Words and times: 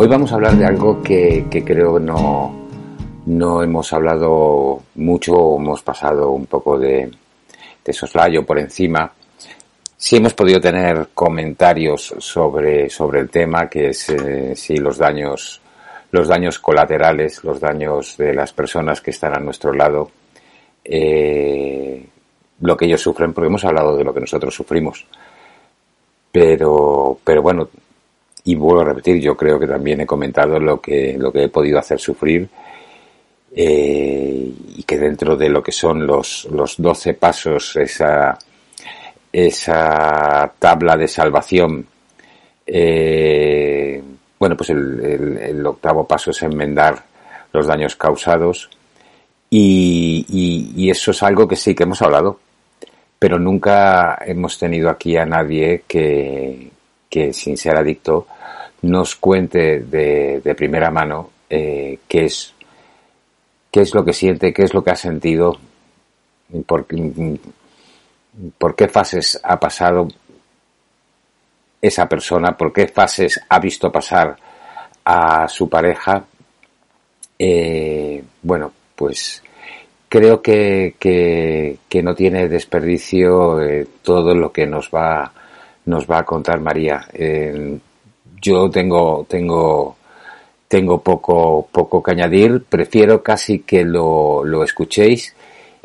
Hoy 0.00 0.06
vamos 0.06 0.30
a 0.30 0.36
hablar 0.36 0.56
de 0.56 0.64
algo 0.64 1.02
que, 1.02 1.44
creo 1.50 1.98
no, 1.98 2.54
no 3.26 3.62
hemos 3.64 3.92
hablado 3.92 4.80
mucho, 4.94 5.56
hemos 5.56 5.82
pasado 5.82 6.30
un 6.30 6.46
poco 6.46 6.78
de, 6.78 7.10
de 7.84 7.92
soslayo 7.92 8.46
por 8.46 8.60
encima. 8.60 9.10
Sí 9.96 10.18
hemos 10.18 10.34
podido 10.34 10.60
tener 10.60 11.08
comentarios 11.12 12.14
sobre, 12.18 12.88
sobre 12.88 13.18
el 13.18 13.28
tema, 13.28 13.68
que 13.68 13.88
es 13.88 14.10
eh, 14.10 14.54
si 14.54 14.76
los 14.76 14.98
daños, 14.98 15.60
los 16.12 16.28
daños 16.28 16.60
colaterales, 16.60 17.42
los 17.42 17.58
daños 17.58 18.16
de 18.18 18.34
las 18.34 18.52
personas 18.52 19.00
que 19.00 19.10
están 19.10 19.36
a 19.36 19.40
nuestro 19.40 19.72
lado, 19.72 20.12
eh, 20.84 22.06
lo 22.60 22.76
que 22.76 22.84
ellos 22.84 23.00
sufren, 23.00 23.32
porque 23.32 23.48
hemos 23.48 23.64
hablado 23.64 23.96
de 23.96 24.04
lo 24.04 24.14
que 24.14 24.20
nosotros 24.20 24.54
sufrimos. 24.54 25.04
Pero, 26.30 27.18
pero 27.24 27.42
bueno, 27.42 27.68
y 28.44 28.54
vuelvo 28.54 28.80
a 28.80 28.84
repetir, 28.84 29.20
yo 29.20 29.36
creo 29.36 29.58
que 29.58 29.66
también 29.66 30.00
he 30.00 30.06
comentado 30.06 30.58
lo 30.58 30.80
que, 30.80 31.16
lo 31.18 31.32
que 31.32 31.44
he 31.44 31.48
podido 31.48 31.78
hacer 31.78 31.98
sufrir 31.98 32.48
eh, 33.54 34.52
y 34.76 34.82
que 34.82 34.98
dentro 34.98 35.36
de 35.36 35.48
lo 35.48 35.62
que 35.62 35.72
son 35.72 36.06
los, 36.06 36.46
los 36.50 36.76
12 36.76 37.14
pasos, 37.14 37.76
esa, 37.76 38.38
esa 39.32 40.52
tabla 40.58 40.96
de 40.96 41.08
salvación, 41.08 41.86
eh, 42.66 44.02
bueno, 44.38 44.56
pues 44.56 44.70
el, 44.70 45.38
el, 45.38 45.66
octavo 45.66 46.06
paso 46.06 46.30
es 46.30 46.42
enmendar 46.42 47.02
los 47.52 47.66
daños 47.66 47.96
causados 47.96 48.70
y, 49.50 50.26
y, 50.76 50.90
eso 50.90 51.10
es 51.10 51.22
algo 51.22 51.48
que 51.48 51.56
sí 51.56 51.74
que 51.74 51.84
hemos 51.84 52.02
hablado, 52.02 52.38
pero 53.18 53.38
nunca 53.38 54.18
hemos 54.26 54.58
tenido 54.58 54.90
aquí 54.90 55.16
a 55.16 55.24
nadie 55.24 55.84
que, 55.88 56.70
que 57.08 57.32
sin 57.32 57.56
ser 57.56 57.76
adicto 57.76 58.26
nos 58.82 59.16
cuente 59.16 59.80
de, 59.80 60.54
primera 60.56 60.90
mano 60.90 61.30
eh, 61.50 61.98
qué 62.08 62.26
es 62.26 62.54
qué 63.70 63.80
es 63.80 63.94
lo 63.94 64.04
que 64.04 64.12
siente, 64.12 64.52
qué 64.52 64.62
es 64.62 64.74
lo 64.74 64.82
que 64.82 64.90
ha 64.90 64.96
sentido, 64.96 65.58
por, 66.66 66.86
por 68.56 68.74
qué 68.74 68.88
fases 68.88 69.38
ha 69.42 69.60
pasado 69.60 70.08
esa 71.80 72.08
persona, 72.08 72.56
por 72.56 72.72
qué 72.72 72.88
fases 72.88 73.40
ha 73.48 73.58
visto 73.58 73.92
pasar 73.92 74.36
a 75.04 75.48
su 75.48 75.68
pareja. 75.68 76.24
Eh, 77.38 78.22
bueno, 78.42 78.72
pues 78.96 79.42
creo 80.08 80.42
que, 80.42 80.96
que, 80.98 82.02
no 82.02 82.14
tiene 82.14 82.48
desperdicio 82.48 83.60
eh, 83.60 83.86
todo 84.02 84.34
lo 84.34 84.50
que 84.52 84.66
nos 84.66 84.90
va 84.90 85.32
nos 85.88 86.06
va 86.06 86.18
a 86.18 86.24
contar 86.24 86.60
María. 86.60 87.06
Eh, 87.12 87.78
yo 88.40 88.70
tengo 88.70 89.26
tengo 89.28 89.96
tengo 90.68 91.02
poco 91.02 91.66
poco 91.70 92.02
que 92.02 92.12
añadir. 92.12 92.64
Prefiero 92.64 93.22
casi 93.22 93.60
que 93.60 93.84
lo, 93.84 94.44
lo 94.44 94.62
escuchéis. 94.62 95.34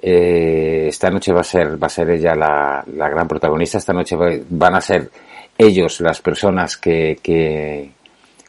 Eh, 0.01 0.87
esta 0.89 1.09
noche 1.09 1.31
va 1.31 1.41
a 1.41 1.45
ser 1.45 1.81
va 1.81 1.87
a 1.87 1.89
ser 1.97 2.09
ella 2.09 2.35
la, 2.35 2.83
la 2.95 3.09
gran 3.09 3.27
protagonista. 3.27 3.77
Esta 3.77 3.93
noche 3.93 4.15
van 4.49 4.75
a 4.75 4.81
ser 4.81 5.09
ellos 5.57 6.01
las 6.01 6.19
personas 6.21 6.77
que, 6.77 7.19
que, 7.21 7.91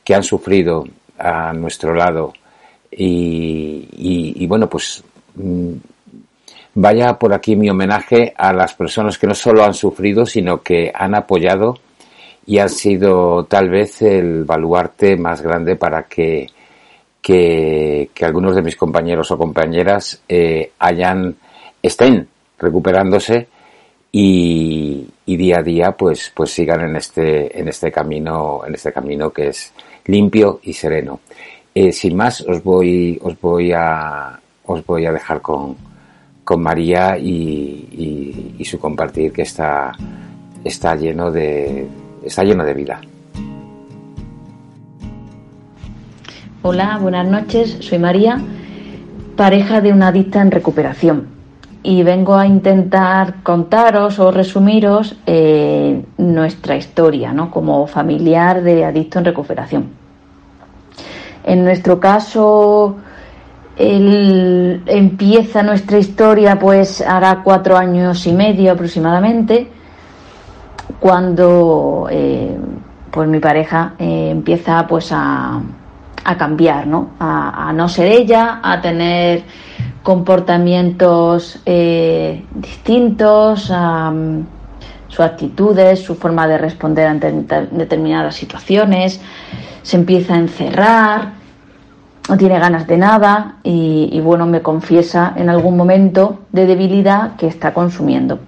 que 0.02 0.14
han 0.14 0.22
sufrido 0.24 0.84
a 1.18 1.52
nuestro 1.52 1.94
lado 1.94 2.32
y, 2.90 3.88
y 4.36 4.46
bueno 4.46 4.68
pues 4.68 5.04
Mm, 5.36 5.74
vaya 6.74 7.18
por 7.18 7.32
aquí 7.32 7.56
mi 7.56 7.70
homenaje 7.70 8.34
a 8.36 8.52
las 8.52 8.74
personas 8.74 9.18
que 9.18 9.26
no 9.26 9.34
solo 9.34 9.64
han 9.64 9.74
sufrido, 9.74 10.26
sino 10.26 10.62
que 10.62 10.90
han 10.94 11.14
apoyado 11.14 11.78
y 12.46 12.58
han 12.58 12.68
sido 12.68 13.44
tal 13.44 13.70
vez 13.70 14.02
el 14.02 14.44
baluarte 14.44 15.16
más 15.16 15.40
grande 15.40 15.76
para 15.76 16.04
que, 16.04 16.48
que, 17.22 18.10
algunos 18.20 18.54
de 18.54 18.62
mis 18.62 18.76
compañeros 18.76 19.30
o 19.30 19.38
compañeras 19.38 20.22
eh, 20.28 20.72
hayan, 20.78 21.36
estén 21.82 22.28
recuperándose 22.58 23.48
y, 24.12 25.06
día 25.26 25.58
a 25.58 25.62
día 25.62 25.92
pues, 25.92 26.32
pues 26.34 26.50
sigan 26.50 26.82
en 26.82 26.96
este, 26.96 27.58
en 27.58 27.68
este 27.68 27.90
camino, 27.90 28.62
en 28.66 28.74
este 28.74 28.92
camino 28.92 29.30
que 29.30 29.48
es 29.48 29.72
limpio 30.06 30.60
y 30.64 30.72
sereno. 30.72 31.20
Eh, 31.74 31.92
sin 31.92 32.16
más, 32.16 32.40
os 32.42 32.62
voy, 32.62 33.18
os 33.22 33.40
voy 33.40 33.72
a, 33.72 34.38
os 34.66 34.86
voy 34.86 35.06
a 35.06 35.12
dejar 35.12 35.40
con, 35.40 35.76
con 36.44 36.62
María 36.62 37.18
y, 37.18 38.62
su 38.64 38.78
compartir 38.78 39.32
que 39.32 39.42
está, 39.42 39.92
está, 40.64 40.94
lleno 40.94 41.30
de, 41.30 41.86
está 42.22 42.42
lleno 42.42 42.64
de 42.64 42.74
vida. 42.74 43.00
Hola, 46.62 46.98
buenas 46.98 47.26
noches, 47.26 47.76
soy 47.80 47.98
María, 47.98 48.40
pareja 49.36 49.82
de 49.82 49.92
una 49.92 50.08
adicta 50.08 50.40
en 50.40 50.50
recuperación 50.50 51.28
y 51.82 52.02
vengo 52.02 52.34
a 52.34 52.46
intentar 52.46 53.42
contaros 53.42 54.18
o 54.18 54.30
resumiros 54.30 55.16
eh, 55.26 56.02
nuestra 56.16 56.76
historia 56.76 57.34
¿no? 57.34 57.50
como 57.50 57.86
familiar 57.86 58.62
de 58.62 58.86
adicto 58.86 59.18
en 59.18 59.26
recuperación. 59.26 59.90
En 61.44 61.62
nuestro 61.62 62.00
caso, 62.00 62.96
el, 63.76 64.82
empieza 64.86 65.62
nuestra 65.62 65.98
historia 65.98 66.58
pues 66.58 67.00
hará 67.00 67.42
cuatro 67.42 67.76
años 67.76 68.26
y 68.26 68.32
medio 68.32 68.72
aproximadamente 68.72 69.68
cuando 71.00 72.08
eh, 72.10 72.56
pues 73.10 73.28
mi 73.28 73.40
pareja 73.40 73.94
eh, 73.98 74.30
empieza 74.30 74.86
pues 74.86 75.10
a, 75.12 75.60
cambiar 76.38 76.86
¿no? 76.86 77.10
A, 77.20 77.70
no 77.74 77.88
ser 77.88 78.06
ella 78.06 78.60
a 78.62 78.80
tener 78.80 79.42
comportamientos 80.02 81.60
eh, 81.66 82.44
distintos 82.54 83.70
a, 83.70 84.12
sus 85.08 85.20
actitudes 85.20 86.02
su 86.02 86.14
forma 86.14 86.48
de 86.48 86.58
responder 86.58 87.06
ante 87.06 87.30
determinadas 87.70 88.34
situaciones 88.34 89.20
se 89.82 89.96
empieza 89.96 90.34
a 90.34 90.38
encerrar 90.38 91.43
no 92.28 92.36
tiene 92.38 92.58
ganas 92.58 92.86
de 92.86 92.96
nada 92.96 93.56
y, 93.62 94.18
bueno, 94.20 94.46
me 94.46 94.62
confiesa 94.62 95.34
en 95.36 95.50
algún 95.50 95.76
momento 95.76 96.40
de 96.52 96.66
debilidad 96.66 97.36
que 97.36 97.46
está 97.46 97.74
consumiendo. 97.74 98.38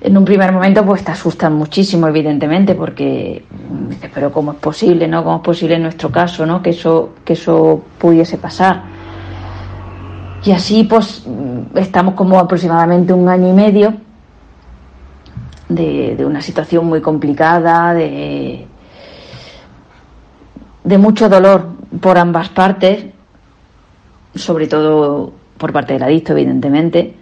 En 0.00 0.16
un 0.16 0.24
primer 0.24 0.52
momento 0.52 0.84
pues 0.86 1.02
te 1.02 1.10
asustan 1.10 1.54
muchísimo, 1.54 2.06
evidentemente, 2.06 2.76
porque 2.76 3.44
dices, 3.88 4.10
pero 4.14 4.30
¿cómo 4.30 4.52
es 4.52 4.58
posible, 4.58 5.08
no? 5.08 5.24
¿Cómo 5.24 5.38
es 5.38 5.42
posible 5.42 5.74
en 5.74 5.82
nuestro 5.82 6.12
caso, 6.12 6.46
no? 6.46 6.62
Que 6.62 6.70
eso, 6.70 7.14
que 7.24 7.32
eso 7.32 7.82
pudiese 7.98 8.38
pasar. 8.38 8.82
Y 10.44 10.52
así 10.52 10.84
pues 10.84 11.26
estamos 11.74 12.14
como 12.14 12.38
aproximadamente 12.38 13.12
un 13.12 13.28
año 13.28 13.48
y 13.48 13.52
medio 13.52 13.94
de, 15.68 16.14
de 16.16 16.24
una 16.24 16.40
situación 16.40 16.86
muy 16.86 17.00
complicada, 17.00 17.92
de, 17.92 18.68
de 20.88 20.96
mucho 20.96 21.28
dolor 21.28 21.66
por 22.00 22.16
ambas 22.16 22.48
partes, 22.48 23.04
sobre 24.34 24.66
todo 24.66 25.34
por 25.58 25.70
parte 25.70 25.92
del 25.92 26.02
adicto, 26.02 26.32
evidentemente, 26.32 27.14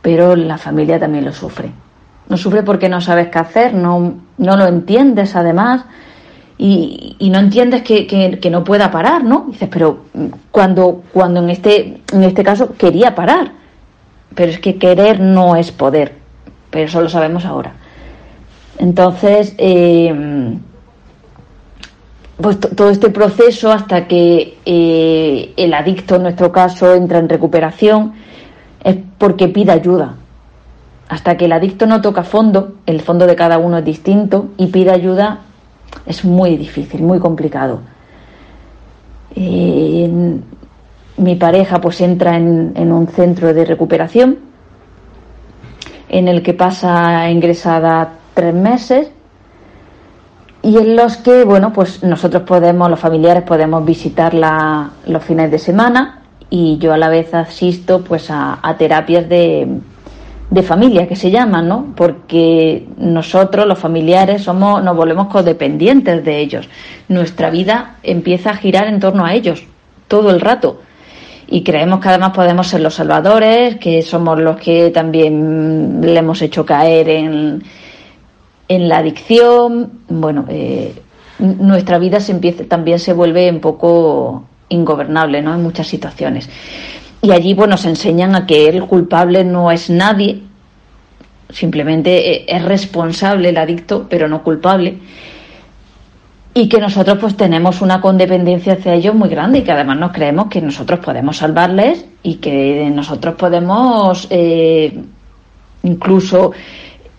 pero 0.00 0.34
la 0.34 0.56
familia 0.56 0.98
también 0.98 1.26
lo 1.26 1.32
sufre. 1.32 1.70
No 2.30 2.38
sufre 2.38 2.62
porque 2.62 2.88
no 2.88 3.02
sabes 3.02 3.28
qué 3.28 3.38
hacer, 3.38 3.74
no, 3.74 4.14
no 4.38 4.56
lo 4.56 4.66
entiendes 4.66 5.36
además, 5.36 5.84
y, 6.56 7.18
no 7.30 7.38
entiendes 7.38 7.82
que, 7.82 8.48
no 8.50 8.64
pueda 8.64 8.90
parar, 8.90 9.22
¿no? 9.24 9.44
dices, 9.48 9.68
pero 9.70 10.04
cuando, 10.50 11.02
cuando 11.12 11.40
en, 11.40 11.50
este, 11.50 12.00
en 12.10 12.22
este 12.22 12.42
caso 12.42 12.76
quería 12.78 13.14
parar, 13.14 13.52
pero 14.34 14.50
es 14.50 14.58
que 14.58 14.76
querer 14.76 15.20
no 15.20 15.54
es 15.56 15.70
poder, 15.70 16.14
pero 16.70 16.86
eso 16.86 17.02
lo 17.02 17.10
sabemos 17.10 17.44
ahora. 17.44 17.74
Entonces, 18.78 19.54
eh, 19.58 20.58
pues 22.40 22.60
todo 22.60 22.90
este 22.90 23.10
proceso 23.10 23.72
hasta 23.72 24.06
que 24.06 24.58
eh, 24.66 25.54
el 25.56 25.72
adicto, 25.72 26.16
en 26.16 26.24
nuestro 26.24 26.52
caso, 26.52 26.94
entra 26.94 27.18
en 27.18 27.28
recuperación, 27.28 28.12
es 28.84 28.96
porque 29.18 29.48
pide 29.48 29.72
ayuda. 29.72 30.16
Hasta 31.08 31.36
que 31.36 31.46
el 31.46 31.52
adicto 31.52 31.86
no 31.86 32.00
toca 32.00 32.24
fondo, 32.24 32.74
el 32.84 33.00
fondo 33.00 33.26
de 33.26 33.36
cada 33.36 33.58
uno 33.58 33.78
es 33.78 33.84
distinto, 33.84 34.48
y 34.58 34.66
pide 34.66 34.90
ayuda, 34.90 35.40
es 36.04 36.24
muy 36.24 36.56
difícil, 36.56 37.02
muy 37.02 37.18
complicado. 37.18 37.80
Eh, 39.34 40.38
mi 41.16 41.36
pareja 41.36 41.80
pues 41.80 42.00
entra 42.00 42.36
en, 42.36 42.72
en 42.74 42.92
un 42.92 43.08
centro 43.08 43.54
de 43.54 43.64
recuperación 43.64 44.38
en 46.08 46.28
el 46.28 46.42
que 46.42 46.54
pasa 46.54 47.30
ingresada 47.30 48.12
tres 48.34 48.54
meses 48.54 49.10
y 50.66 50.76
en 50.78 50.96
los 50.96 51.16
que, 51.18 51.44
bueno, 51.44 51.72
pues 51.72 52.02
nosotros 52.02 52.42
podemos, 52.42 52.90
los 52.90 52.98
familiares 52.98 53.44
podemos 53.44 53.84
visitarla 53.84 54.90
los 55.06 55.22
fines 55.22 55.48
de 55.48 55.60
semana 55.60 56.22
y 56.50 56.76
yo 56.78 56.92
a 56.92 56.98
la 56.98 57.08
vez 57.08 57.32
asisto 57.34 58.02
pues 58.02 58.26
a, 58.30 58.74
terapias 58.76 59.28
de, 59.28 59.68
de 60.50 60.62
familia 60.64 61.06
que 61.06 61.14
se 61.14 61.30
llaman, 61.30 61.68
¿no? 61.68 61.94
Porque 61.94 62.84
nosotros, 62.96 63.64
los 63.64 63.78
familiares, 63.78 64.42
somos, 64.42 64.82
nos 64.82 64.96
volvemos 64.96 65.28
codependientes 65.28 66.24
de 66.24 66.40
ellos. 66.40 66.68
Nuestra 67.06 67.50
vida 67.50 67.98
empieza 68.02 68.50
a 68.50 68.56
girar 68.56 68.88
en 68.88 68.98
torno 68.98 69.24
a 69.24 69.34
ellos 69.34 69.62
todo 70.08 70.30
el 70.30 70.40
rato. 70.40 70.80
Y 71.46 71.62
creemos 71.62 72.00
que 72.00 72.08
además 72.08 72.32
podemos 72.32 72.66
ser 72.66 72.80
los 72.80 72.94
salvadores, 72.94 73.76
que 73.76 74.02
somos 74.02 74.40
los 74.40 74.56
que 74.56 74.90
también 74.90 76.00
le 76.00 76.18
hemos 76.18 76.42
hecho 76.42 76.66
caer 76.66 77.08
en, 77.08 77.62
en 78.68 78.88
la 78.88 78.98
adicción. 78.98 80.00
Bueno, 80.08 80.44
eh, 80.48 80.94
nuestra 81.38 81.98
vida 81.98 82.20
se 82.20 82.32
empieza, 82.32 82.64
también 82.64 82.98
se 82.98 83.12
vuelve 83.12 83.50
un 83.50 83.60
poco 83.60 84.44
ingobernable, 84.68 85.42
¿no? 85.42 85.54
En 85.54 85.62
muchas 85.62 85.86
situaciones. 85.86 86.48
Y 87.22 87.30
allí 87.32 87.54
pues, 87.54 87.68
nos 87.68 87.84
enseñan 87.84 88.34
a 88.34 88.46
que 88.46 88.68
el 88.68 88.84
culpable 88.84 89.44
no 89.44 89.70
es 89.70 89.90
nadie, 89.90 90.42
simplemente 91.50 92.32
eh, 92.32 92.44
es 92.48 92.64
responsable 92.64 93.50
el 93.50 93.56
adicto, 93.56 94.06
pero 94.08 94.28
no 94.28 94.42
culpable. 94.42 94.98
Y 96.54 96.68
que 96.68 96.80
nosotros 96.80 97.18
pues 97.20 97.36
tenemos 97.36 97.82
una 97.82 98.00
condependencia 98.00 98.74
hacia 98.74 98.94
ellos 98.94 99.14
muy 99.14 99.28
grande 99.28 99.58
y 99.58 99.62
que 99.62 99.72
además 99.72 99.98
nos 99.98 100.12
creemos 100.12 100.46
que 100.46 100.62
nosotros 100.62 101.00
podemos 101.00 101.36
salvarles 101.36 102.06
y 102.22 102.36
que 102.36 102.90
nosotros 102.94 103.34
podemos 103.34 104.26
eh, 104.30 104.98
incluso 105.82 106.52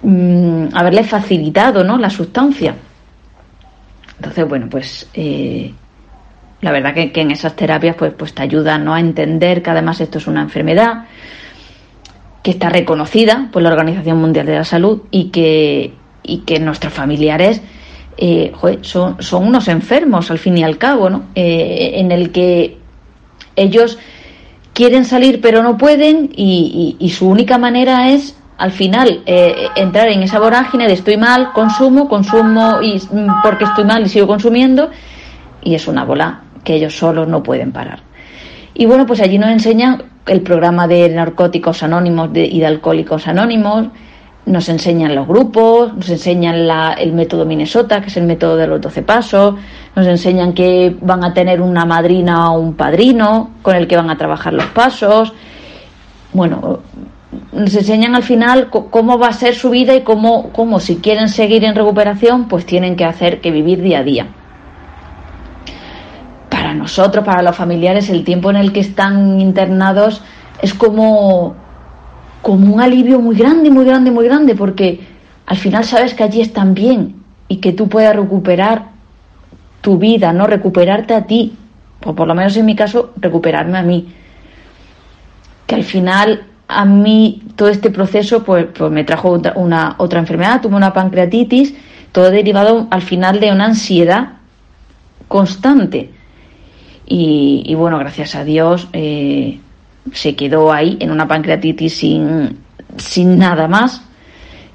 mm, 0.02 0.68
haberles 0.74 1.08
facilitado 1.08 1.84
¿no? 1.84 1.98
la 1.98 2.10
sustancia. 2.10 2.76
Entonces, 4.18 4.48
bueno, 4.48 4.68
pues 4.70 5.08
eh, 5.14 5.72
la 6.62 6.72
verdad 6.72 6.94
que, 6.94 7.12
en 7.14 7.32
esas 7.32 7.56
terapias 7.56 7.96
pues, 7.96 8.14
pues 8.18 8.34
te 8.34 8.42
ayuda 8.42 8.78
¿no? 8.78 8.94
a 8.94 9.00
entender 9.00 9.62
que 9.62 9.70
además 9.70 10.02
esto 10.02 10.18
es 10.18 10.28
una 10.28 10.42
enfermedad 10.42 11.06
que 12.42 12.52
está 12.52 12.70
reconocida 12.70 13.50
por 13.52 13.62
la 13.62 13.70
Organización 13.70 14.18
Mundial 14.20 14.46
de 14.46 14.56
la 14.56 14.64
Salud 14.64 15.02
y 15.12 15.26
que, 15.26 15.94
y 16.24 16.40
que 16.40 16.60
nuestros 16.60 16.94
familiares 16.94 17.62
eh, 18.18 18.52
son, 18.82 19.22
son, 19.22 19.48
unos 19.48 19.68
enfermos 19.68 20.32
al 20.32 20.40
fin 20.40 20.58
y 20.58 20.64
al 20.64 20.78
cabo, 20.78 21.10
¿no? 21.10 21.26
Eh, 21.36 21.92
en 21.96 22.12
el 22.12 22.32
que 22.32 22.78
ellos 23.56 24.00
quieren 24.74 25.06
salir 25.06 25.42
pero 25.42 25.62
no 25.62 25.78
pueden 25.78 26.30
y, 26.36 26.96
y, 27.00 27.10
su 27.10 27.28
única 27.28 27.58
manera 27.58 28.10
es 28.10 28.36
al 28.58 28.72
final 28.72 29.22
eh, 29.26 29.68
entrar 29.76 30.10
en 30.10 30.24
esa 30.24 30.40
vorágine 30.40 30.88
de 30.88 30.94
estoy 30.94 31.18
mal, 31.18 31.52
consumo, 31.54 32.10
consumo 32.10 32.82
y 32.82 32.96
mm, 32.98 33.42
porque 33.44 33.66
estoy 33.66 33.84
mal 33.84 34.04
y 34.04 34.10
sigo 34.10 34.28
consumiendo 34.28 34.90
y 35.62 35.76
es 35.76 35.88
una 35.88 36.04
bola 36.04 36.42
que 36.64 36.76
ellos 36.76 36.98
solos 36.98 37.28
no 37.28 37.44
pueden 37.44 37.72
parar. 37.72 38.00
Y 38.74 38.86
bueno, 38.86 39.06
pues 39.06 39.22
allí 39.22 39.38
nos 39.38 39.50
enseñan 39.50 40.04
el 40.26 40.42
programa 40.42 40.88
de 40.88 41.10
narcóticos 41.10 41.84
anónimos 41.84 42.30
y 42.34 42.60
de 42.60 42.66
alcohólicos 42.66 43.28
anónimos, 43.28 43.88
nos 44.46 44.70
enseñan 44.70 45.14
los 45.14 45.28
grupos, 45.28 45.94
nos 45.94 46.10
enseñan 46.10 46.70
el 46.98 47.14
método 47.14 47.46
Minnesota, 47.46 48.02
que 48.02 48.08
es 48.08 48.18
el 48.18 48.24
método 48.24 48.56
de 48.56 48.68
los 48.68 48.82
12 48.82 49.02
pasos, 49.04 49.56
nos 49.96 50.08
enseñan 50.08 50.54
que 50.54 50.96
van 51.02 51.24
a 51.24 51.34
tener 51.34 51.62
una 51.62 51.86
madrina 51.86 52.52
o 52.52 52.60
un 52.60 52.74
padrino 52.76 53.52
con 53.62 53.76
el 53.76 53.88
que 53.88 53.98
van 53.98 54.10
a 54.10 54.18
trabajar 54.18 54.54
los 54.54 54.66
pasos. 54.68 55.34
Bueno, 56.34 56.80
nos 57.58 57.76
enseñan 57.76 58.16
al 58.16 58.24
final 58.24 58.70
cómo 58.70 59.18
va 59.18 59.28
a 59.28 59.34
ser 59.34 59.56
su 59.56 59.70
vida 59.70 59.96
y 59.96 60.02
cómo, 60.02 60.52
cómo 60.52 60.80
si 60.80 60.98
quieren 60.98 61.28
seguir 61.28 61.64
en 61.64 61.76
recuperación, 61.76 62.48
pues 62.48 62.66
tienen 62.66 62.96
que 62.96 63.06
hacer 63.06 63.42
que 63.42 63.52
vivir 63.52 63.82
día 63.82 64.00
a 64.00 64.04
día 64.04 64.28
para 66.58 66.74
nosotros, 66.74 67.24
para 67.24 67.42
los 67.44 67.56
familiares, 67.56 68.10
el 68.10 68.24
tiempo 68.24 68.50
en 68.50 68.56
el 68.56 68.74
que 68.74 68.80
están 68.80 69.40
internados 69.40 70.24
es 70.62 70.74
como, 70.74 71.56
como 72.42 72.74
un 72.74 72.82
alivio 72.82 73.20
muy 73.20 73.36
grande, 73.36 73.70
muy 73.70 73.86
grande, 73.86 74.12
muy 74.12 74.26
grande, 74.26 74.56
porque 74.56 75.00
al 75.46 75.58
final 75.58 75.84
sabes 75.84 76.14
que 76.14 76.24
allí 76.24 76.42
están 76.42 76.74
bien 76.74 77.24
y 77.48 77.58
que 77.58 77.74
tú 77.74 77.88
puedes 77.88 78.14
recuperar 78.16 78.86
tu 79.82 79.98
vida, 79.98 80.34
¿no? 80.34 80.48
Recuperarte 80.48 81.14
a 81.14 81.26
ti, 81.26 81.56
o 82.04 82.16
por 82.16 82.28
lo 82.28 82.34
menos 82.34 82.58
en 82.58 82.66
mi 82.66 82.76
caso, 82.76 83.14
recuperarme 83.18 83.78
a 83.78 83.84
mí. 83.84 84.14
Que 85.68 85.76
al 85.76 85.84
final 85.84 86.47
a 86.68 86.86
mí 86.86 87.42
todo 87.56 87.70
este 87.70 87.90
proceso 87.90 88.44
pues, 88.44 88.66
pues 88.78 88.92
me 88.92 89.04
trajo 89.04 89.40
una, 89.56 89.96
otra 89.98 90.20
enfermedad, 90.20 90.62
tuve 90.62 90.76
una 90.76 90.94
pancreatitis, 90.94 91.74
todo 92.12 92.30
derivado 92.30 92.88
al 92.92 93.02
final 93.02 93.40
de 93.40 93.52
una 93.52 93.66
ansiedad 93.66 94.34
constante. 95.28 96.12
Y, 97.10 97.74
bueno, 97.76 97.98
gracias 98.00 98.36
a 98.36 98.44
Dios 98.44 98.90
eh, 98.92 99.62
se 100.12 100.36
quedó 100.36 100.74
ahí 100.74 100.98
en 101.00 101.10
una 101.12 101.26
pancreatitis 101.26 101.96
sin, 101.96 102.58
sin 102.98 103.38
nada 103.38 103.70
más. 103.70 104.02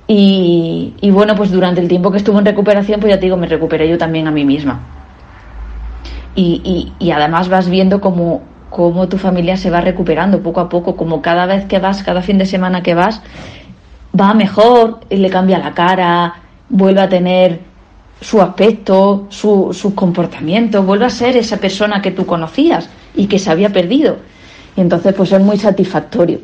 Y, 0.06 0.94
bueno, 1.10 1.34
pues 1.34 1.50
durante 1.50 1.80
el 1.80 1.88
tiempo 1.88 2.10
que 2.10 2.18
estuve 2.18 2.38
en 2.38 2.46
recuperación, 2.46 3.00
pues 3.00 3.12
ya 3.12 3.18
te 3.18 3.26
digo, 3.26 3.36
me 3.36 3.46
recuperé 3.46 3.88
yo 3.88 3.98
también 3.98 4.26
a 4.26 4.30
mí 4.30 4.44
misma. 4.44 4.80
Y, 6.34 6.92
y, 6.98 7.10
además 7.10 7.50
vas 7.50 7.68
viendo 7.68 8.00
cómo, 8.00 8.42
cómo 8.72 9.08
tu 9.08 9.18
familia 9.18 9.56
se 9.56 9.70
va 9.70 9.80
recuperando 9.80 10.42
poco 10.42 10.60
a 10.60 10.68
poco, 10.68 10.96
como 10.96 11.22
cada 11.22 11.46
vez 11.46 11.66
que 11.66 11.78
vas, 11.78 12.02
cada 12.02 12.22
fin 12.22 12.38
de 12.38 12.46
semana 12.46 12.82
que 12.82 12.94
vas, 12.94 13.20
va 14.18 14.34
mejor, 14.34 15.00
le 15.10 15.30
cambia 15.30 15.58
la 15.58 15.72
cara, 15.72 16.34
vuelve 16.68 17.02
a 17.02 17.08
tener 17.08 17.60
su 18.20 18.40
aspecto, 18.40 19.26
su, 19.28 19.70
sus 19.72 19.94
comportamientos, 19.94 20.84
vuelve 20.84 21.06
a 21.06 21.10
ser 21.10 21.36
esa 21.36 21.58
persona 21.58 22.00
que 22.00 22.12
tú 22.12 22.24
conocías 22.24 22.88
y 23.14 23.26
que 23.26 23.38
se 23.38 23.50
había 23.50 23.70
perdido. 23.70 24.16
Y 24.76 24.80
entonces, 24.80 25.12
pues 25.14 25.30
es 25.32 25.40
muy 25.40 25.58
satisfactorio. 25.58 26.40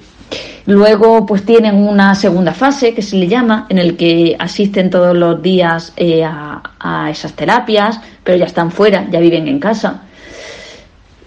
Luego, 0.67 1.25
pues 1.25 1.47
tienen 1.47 1.77
una 1.77 2.15
segunda 2.15 2.53
fase 2.53 2.93
que 2.93 3.01
se 3.01 3.17
le 3.17 3.27
llama, 3.27 3.65
en 3.71 3.79
el 3.79 3.97
que 3.97 4.37
asisten 4.39 4.91
todos 4.91 5.17
los 5.17 5.41
días 5.41 5.95
eh, 5.97 6.23
a, 6.25 6.63
a, 6.79 7.11
esas 7.11 7.33
terapias, 7.33 7.99
pero 8.23 8.37
ya 8.37 8.45
están 8.45 8.71
fuera, 8.71 9.07
ya 9.11 9.19
viven 9.19 9.49
en 9.49 9.59
casa. 9.61 10.03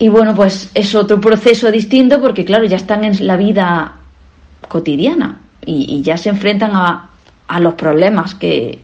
Y 0.01 0.09
bueno, 0.09 0.33
pues 0.33 0.71
es 0.73 0.95
otro 0.95 1.21
proceso 1.21 1.69
distinto 1.69 2.19
porque, 2.19 2.43
claro, 2.43 2.65
ya 2.65 2.77
están 2.77 3.03
en 3.03 3.27
la 3.27 3.37
vida 3.37 3.97
cotidiana 4.67 5.41
y, 5.63 5.95
y 5.95 6.01
ya 6.01 6.17
se 6.17 6.29
enfrentan 6.29 6.71
a, 6.73 7.11
a 7.47 7.59
los 7.59 7.75
problemas 7.75 8.33
que, 8.33 8.79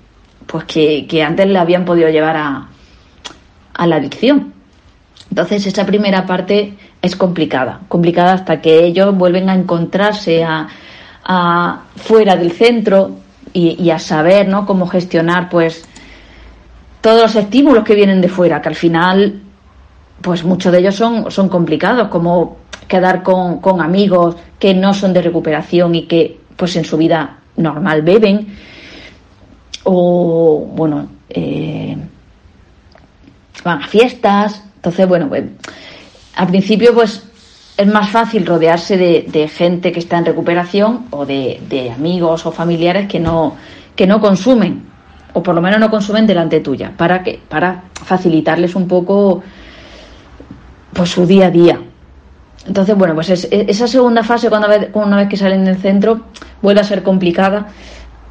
pues 0.46 0.66
que, 0.66 1.24
antes 1.26 1.48
le 1.48 1.58
habían 1.58 1.86
podido 1.86 2.08
llevar 2.10 2.38
a, 2.38 2.68
a 3.74 3.88
la 3.88 3.96
adicción. 3.96 4.54
Entonces 5.32 5.66
esa 5.66 5.88
primera 5.88 6.28
parte 6.28 6.76
es 7.02 7.16
complicada, 7.16 7.80
complicada 7.88 8.34
hasta 8.34 8.62
que 8.62 8.86
ellos 8.86 9.18
vuelven 9.18 9.50
a 9.50 9.56
encontrarse 9.56 10.44
a, 10.44 10.68
fuera 11.96 12.36
del 12.36 12.52
centro 12.52 13.18
y, 13.54 13.90
a 13.90 13.98
saber 13.98 14.48
¿no? 14.48 14.68
cómo 14.68 14.86
gestionar 14.86 15.50
pues 15.50 15.84
todos 17.02 17.24
los 17.24 17.36
estímulos 17.36 17.84
que 17.84 17.96
vienen 17.96 18.22
de 18.22 18.30
fuera, 18.30 18.62
que 18.62 18.70
al 18.70 18.76
final 18.76 19.42
pues 20.22 20.44
muchos 20.44 20.72
de 20.72 20.80
ellos 20.80 20.96
son, 20.96 21.30
son 21.32 21.50
complicados, 21.50 22.08
como 22.10 22.58
quedar 22.88 23.24
con, 23.24 23.60
con 23.60 23.82
amigos 23.82 24.36
que 24.60 24.74
no 24.74 24.94
son 24.94 25.14
de 25.14 25.22
recuperación 25.22 25.96
y 25.96 26.04
que 26.04 26.40
pues 26.56 26.76
en 26.76 26.86
su 26.86 26.98
vida 26.98 27.40
normal 27.56 28.02
beben 28.02 28.48
o, 29.90 30.68
bueno, 30.76 31.08
eh, 31.30 31.98
van 33.64 33.82
a 33.82 33.88
fiestas. 33.88 34.64
Entonces, 34.76 35.08
bueno, 35.08 35.30
pues, 35.30 35.46
al 36.36 36.48
principio, 36.48 36.94
pues 36.94 37.24
es 37.78 37.88
más 37.88 38.10
fácil 38.10 38.46
rodearse 38.46 38.98
de, 38.98 39.48
gente 39.48 39.92
que 39.92 40.00
está 40.00 40.18
en 40.18 40.26
recuperación 40.26 41.06
o 41.12 41.26
de, 41.26 41.92
amigos 41.96 42.46
o 42.46 42.52
familiares 42.52 43.08
que 43.08 43.20
no, 43.20 43.56
que 43.96 44.08
no 44.08 44.20
consumen, 44.20 44.84
o 45.34 45.42
por 45.42 45.56
lo 45.56 45.62
menos 45.62 45.80
no 45.80 45.90
consumen 45.90 46.28
delante 46.28 46.60
tuya, 46.60 46.92
para 46.98 47.24
que, 47.24 47.40
para 47.48 47.84
facilitarles 47.94 48.76
un 48.76 48.88
poco 48.88 49.44
pues 50.98 51.12
su 51.12 51.26
día 51.26 51.48
a 51.48 51.52
día. 51.52 51.80
Entonces, 52.66 52.98
bueno, 52.98 53.14
pues 53.16 53.30
esa 53.30 53.88
segunda 53.88 54.24
fase, 54.24 54.50
cuando 54.50 54.68
una 54.96 55.18
vez 55.18 55.30
que 55.30 55.38
salen 55.38 55.64
del 55.64 55.78
centro, 55.78 56.22
vuelve 56.62 56.82
a 56.82 56.84
ser 56.84 57.04
complicada 57.04 57.68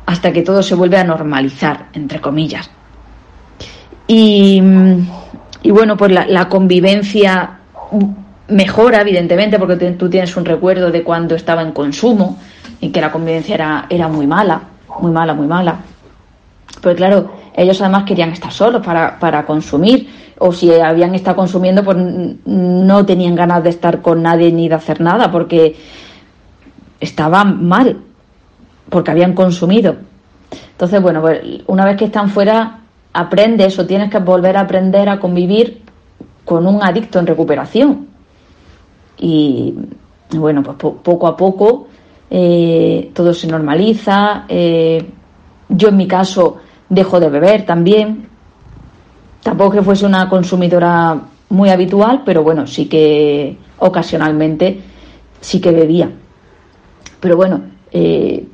hasta 0.04 0.32
que 0.32 0.42
todo 0.42 0.62
se 0.62 0.74
vuelve 0.74 0.98
a 0.98 1.04
normalizar, 1.04 1.86
entre 1.94 2.20
comillas. 2.20 2.70
Y, 4.08 4.60
bueno, 5.64 5.96
pues 5.96 6.12
la, 6.12 6.48
convivencia 6.48 7.58
mejora, 8.48 9.00
evidentemente, 9.00 9.58
porque 9.58 9.76
tú 9.92 10.10
tienes 10.10 10.36
un 10.36 10.44
recuerdo 10.44 10.90
de 10.90 11.02
cuando 11.02 11.34
estaba 11.34 11.62
en 11.62 11.72
consumo, 11.72 12.38
y 12.80 12.90
que 12.90 13.00
la 13.00 13.10
convivencia 13.10 13.54
era, 13.54 13.86
era 13.88 14.08
muy 14.08 14.26
mala, 14.26 14.60
muy 15.00 15.12
mala, 15.12 15.32
muy 15.34 15.46
mala. 15.46 15.78
Pero 16.82 16.94
claro, 16.94 17.32
ellos 17.56 17.80
además 17.80 18.04
querían 18.04 18.30
estar 18.30 18.52
solos 18.52 18.84
para, 18.84 19.18
para 19.18 19.46
consumir, 19.46 20.08
o 20.38 20.52
si 20.52 20.72
habían 20.72 21.14
estado 21.14 21.36
consumiendo, 21.36 21.82
pues 21.82 21.96
no 21.96 23.06
tenían 23.06 23.34
ganas 23.34 23.64
de 23.64 23.70
estar 23.70 24.02
con 24.02 24.22
nadie 24.22 24.52
ni 24.52 24.68
de 24.68 24.74
hacer 24.74 25.00
nada, 25.00 25.30
porque 25.30 25.74
estaban 27.00 27.66
mal 27.66 28.02
porque 28.88 29.10
habían 29.10 29.34
consumido. 29.34 29.96
Entonces, 30.72 31.02
bueno, 31.02 31.20
pues 31.20 31.40
una 31.66 31.84
vez 31.84 31.96
que 31.96 32.06
están 32.06 32.30
fuera, 32.30 32.80
aprendes 33.12 33.78
o 33.78 33.86
tienes 33.86 34.10
que 34.10 34.18
volver 34.18 34.56
a 34.56 34.60
aprender 34.60 35.08
a 35.08 35.18
convivir 35.18 35.82
con 36.44 36.66
un 36.66 36.82
adicto 36.82 37.18
en 37.18 37.26
recuperación. 37.26 38.06
Y 39.18 39.74
bueno, 40.34 40.62
pues 40.62 40.76
poco 40.76 41.26
a 41.26 41.36
poco 41.36 41.88
eh, 42.30 43.10
todo 43.14 43.32
se 43.32 43.46
normaliza. 43.46 44.44
Eh, 44.48 45.04
yo 45.68 45.88
en 45.88 45.96
mi 45.96 46.06
caso 46.06 46.58
dejo 46.88 47.20
de 47.20 47.28
beber 47.28 47.66
también. 47.66 48.28
Tampoco 49.42 49.72
que 49.72 49.82
fuese 49.82 50.06
una 50.06 50.28
consumidora 50.28 51.20
muy 51.48 51.70
habitual, 51.70 52.22
pero 52.24 52.42
bueno, 52.42 52.66
sí 52.66 52.86
que 52.86 53.56
ocasionalmente 53.78 54.80
sí 55.40 55.60
que 55.60 55.70
bebía. 55.70 56.10
Pero 57.20 57.36
bueno, 57.36 57.62
eh, 57.92 58.46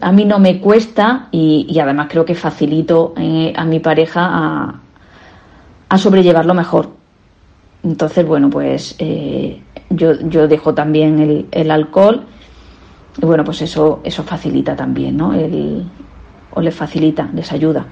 a 0.00 0.12
mí 0.12 0.24
no 0.24 0.38
me 0.38 0.60
cuesta 0.60 1.28
y, 1.30 1.78
además 1.78 2.08
creo 2.10 2.24
que 2.24 2.34
facilito 2.34 3.14
a 3.54 3.64
mi 3.64 3.80
pareja 3.80 4.28
a, 4.30 4.80
a 5.88 5.98
sobrellevarlo 5.98 6.54
mejor. 6.54 6.90
Entonces, 7.84 8.26
bueno, 8.26 8.48
pues 8.48 8.96
yo, 9.90 10.20
yo 10.20 10.48
dejo 10.48 10.74
también 10.74 11.18
el, 11.20 11.46
el 11.50 11.70
alcohol 11.70 12.26
y 13.20 13.26
bueno, 13.26 13.44
pues 13.44 13.62
eso, 13.62 14.00
eso 14.04 14.22
facilita 14.22 14.76
también, 14.76 15.16
¿no? 15.16 15.34
El, 15.34 15.84
o 16.52 16.60
les 16.60 16.74
facilita, 16.74 17.28
les 17.34 17.50
ayuda. 17.52 17.86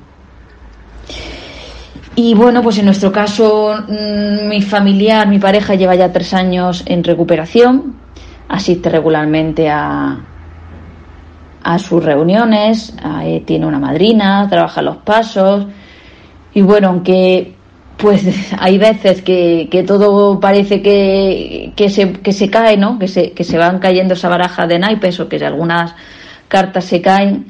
Y 2.14 2.34
bueno, 2.34 2.62
pues 2.62 2.78
en 2.78 2.86
nuestro 2.86 3.12
caso, 3.12 3.74
mm, 3.88 4.48
mi 4.48 4.62
familiar, 4.62 5.28
mi 5.28 5.38
pareja 5.38 5.74
lleva 5.74 5.94
ya 5.94 6.12
tres 6.12 6.32
años 6.32 6.82
en 6.86 7.04
recuperación, 7.04 7.94
asiste 8.48 8.88
regularmente 8.88 9.68
a, 9.68 10.18
a 11.62 11.78
sus 11.78 12.02
reuniones, 12.02 12.94
tiene 13.44 13.66
una 13.66 13.80
madrina, 13.80 14.46
trabaja 14.48 14.82
los 14.82 14.98
pasos. 14.98 15.66
Y 16.54 16.62
bueno, 16.62 16.88
aunque 16.88 17.56
pues 17.96 18.24
hay 18.58 18.78
veces 18.78 19.22
que, 19.22 19.68
que 19.70 19.82
todo 19.82 20.38
parece 20.38 20.80
que, 20.80 21.72
que, 21.74 21.88
se, 21.88 22.12
que 22.12 22.32
se 22.32 22.50
cae, 22.50 22.76
¿no? 22.76 22.98
Que 22.98 23.08
se, 23.08 23.32
que 23.32 23.44
se 23.44 23.58
van 23.58 23.78
cayendo 23.78 24.14
esa 24.14 24.28
baraja 24.28 24.66
de 24.66 24.78
naipes 24.78 25.18
o 25.20 25.28
que 25.28 25.44
algunas 25.44 25.94
cartas 26.48 26.84
se 26.84 27.02
caen. 27.02 27.46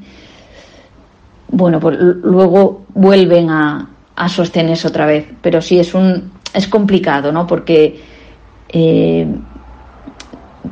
Bueno, 1.49 1.81
pues 1.81 1.99
luego 1.99 2.85
vuelven 2.95 3.51
a, 3.51 3.89
a 4.15 4.29
sostenerse 4.29 4.89
otra 4.89 5.07
vez. 5.07 5.27
Pero 5.43 5.63
sí 5.63 5.79
es 5.79 5.95
un 5.95 6.33
es 6.55 6.69
complicado, 6.69 7.33
¿no? 7.33 7.47
Porque 7.47 8.01
eh, 8.69 9.27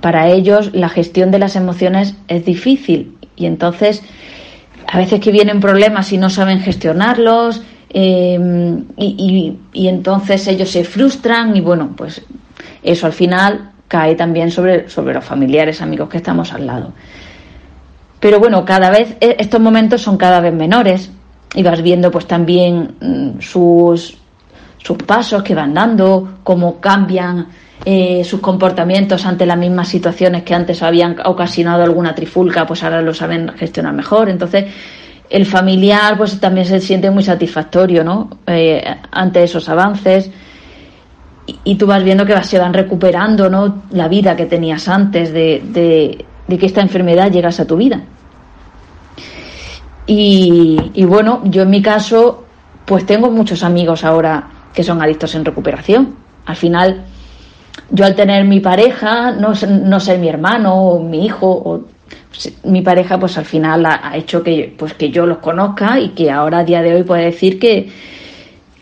para 0.01 0.29
ellos 0.29 0.71
la 0.75 0.89
gestión 0.89 1.31
de 1.31 1.39
las 1.39 1.57
emociones 1.57 2.15
es 2.29 2.45
difícil 2.45 3.17
y 3.37 3.47
entonces 3.47 4.03
a 4.87 4.99
veces 4.99 5.21
que 5.21 5.31
vienen 5.31 5.61
problemas 5.61 6.13
y 6.13 6.19
no 6.19 6.31
saben 6.31 6.61
gestionarlos 6.61 7.63
Em, 7.97 8.87
y, 8.97 9.57
entonces 9.73 10.49
ellos 10.49 10.69
se 10.69 10.83
frustran 10.83 11.57
y 11.57 11.61
bueno, 11.61 11.95
pues 11.97 12.23
eso 12.83 13.07
al 13.07 13.13
final 13.13 13.71
cae 13.87 14.17
también 14.17 14.51
sobre, 14.51 14.89
sobre 14.89 15.15
los 15.15 15.25
familiares, 15.25 15.81
amigos 15.81 16.09
que 16.09 16.17
estamos 16.17 16.53
al 16.53 16.67
lado. 16.67 16.93
Pero 18.25 18.39
bueno, 18.39 18.65
cada 18.65 18.89
vez, 18.89 19.19
e, 19.21 19.37
estos 19.39 19.61
momentos 19.61 20.01
son 20.01 20.17
cada 20.17 20.41
vez 20.41 20.55
menores 20.55 21.11
y 21.55 21.63
vas 21.63 21.83
viendo 21.83 22.11
pues 22.11 22.27
también 22.27 22.95
mm, 22.99 23.41
sus, 23.43 24.17
sus 24.79 24.97
pasos 24.97 25.43
que 25.43 25.55
van 25.55 25.75
dando, 25.75 26.39
cómo 26.43 26.81
cambian 26.81 27.49
eh, 27.85 28.25
sus 28.25 28.41
comportamientos 28.41 29.27
ante 29.27 29.45
las 29.45 29.59
mismas 29.59 29.89
situaciones 29.89 30.43
que 30.43 30.55
antes 30.55 30.83
habían 30.83 31.17
ocasionado 31.23 31.83
alguna 31.83 32.15
trifulca, 32.15 32.67
pues 32.67 32.83
ahora 32.83 33.03
lo 33.03 33.13
saben 33.13 33.53
gestionar 33.59 33.93
mejor. 33.93 34.31
Entonces, 34.31 34.73
el 35.29 35.45
familiar 35.45 36.17
pues 36.17 36.41
también 36.41 36.65
se 36.65 36.81
siente 36.81 37.11
muy 37.11 37.25
satisfactorio, 37.25 38.03
¿no? 38.05 38.31
Eh, 38.47 38.83
ante 39.11 39.43
esos 39.43 39.69
avances 39.69 40.31
y, 41.63 41.75
tú 41.75 41.87
vas 41.87 42.03
viendo 42.03 42.25
que 42.25 42.43
se 42.43 42.59
van 42.59 42.73
recuperando, 42.73 43.51
¿no? 43.51 43.83
La 43.91 44.09
vida 44.09 44.35
que 44.35 44.47
tenías 44.47 44.89
antes 44.89 45.31
de, 45.31 45.63
de, 45.63 46.25
que 46.49 46.67
esta 46.67 46.81
enfermedad 46.81 47.31
llegase 47.31 47.63
a 47.63 47.67
tu 47.67 47.77
vida. 47.77 48.03
Y, 50.07 50.91
y, 50.95 51.05
bueno, 51.05 51.41
yo 51.45 51.63
en 51.63 51.71
mi 51.71 51.81
caso, 51.81 52.45
pues 52.85 53.07
tengo 53.07 53.31
muchos 53.31 53.63
amigos 53.63 54.05
ahora 54.05 54.49
que 54.75 54.83
son 54.83 55.01
adictos 55.01 55.35
en 55.35 55.45
recuperación. 55.45 56.17
Al 56.45 56.57
final, 56.57 57.05
yo 57.91 58.05
al 58.05 58.15
tener 58.15 58.45
mi 58.45 58.61
pareja, 58.61 59.33
no, 59.33 59.53
no 59.69 60.01
ser 60.01 60.19
mi 60.19 60.29
hermano 60.29 60.75
o 60.75 61.03
mi 61.03 61.25
hijo 61.25 61.47
o 61.47 61.85
mi 62.65 62.83
pareja 62.83 63.19
pues 63.19 63.39
al 63.39 63.45
final 63.45 63.87
ha, 63.87 64.17
hecho 64.17 64.43
que 64.43 64.75
pues 64.77 64.95
que 64.95 65.11
yo 65.11 65.25
los 65.25 65.39
conozca 65.39 65.99
y 66.01 66.11
que 66.11 66.31
ahora 66.31 66.59
a 66.59 66.65
día 66.65 66.83
de 66.83 66.95
hoy 66.95 67.03
pueda 67.05 67.23
decir 67.23 67.59
que, 67.59 67.89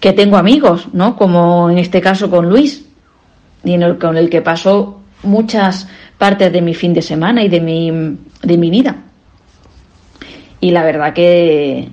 que 0.01 0.13
tengo 0.13 0.37
amigos, 0.37 0.89
¿no? 0.93 1.17
Como 1.17 1.71
en 1.71 1.79
este 1.79 2.01
caso 2.01 2.31
con 2.31 2.49
Luis, 2.49 2.87
y 3.65 3.79
con 3.99 4.17
el 4.17 4.29
que 4.29 4.43
paso 4.43 5.01
muchas 5.23 5.89
partes 6.23 6.53
de 6.53 6.63
mi 6.63 6.73
fin 6.73 6.95
de 6.95 7.03
semana 7.03 7.43
y 7.43 7.49
de 7.49 7.61
mi, 7.61 7.91
de 7.91 8.57
mi 8.57 8.71
vida. 8.71 8.95
Y 10.61 10.71
la 10.71 10.85
verdad 10.85 11.13
que, 11.15 11.89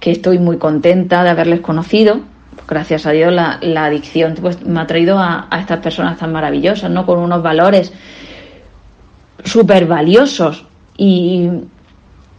que 0.00 0.12
estoy 0.12 0.38
muy 0.38 0.56
contenta 0.56 1.22
de 1.22 1.28
haberles 1.28 1.60
conocido. 1.60 2.20
Gracias 2.66 3.04
a 3.04 3.10
Dios 3.10 3.34
la, 3.34 3.58
la 3.60 3.84
adicción 3.84 4.34
pues, 4.40 4.64
me 4.64 4.80
ha 4.80 4.86
traído 4.86 5.18
a, 5.18 5.46
estas 5.60 5.80
personas 5.80 6.16
tan 6.16 6.32
maravillosas, 6.32 6.90
¿no? 6.90 7.04
Con 7.04 7.18
unos 7.18 7.42
valores 7.42 7.92
súper 9.44 9.84
valiosos 9.84 10.64
y, 10.96 11.50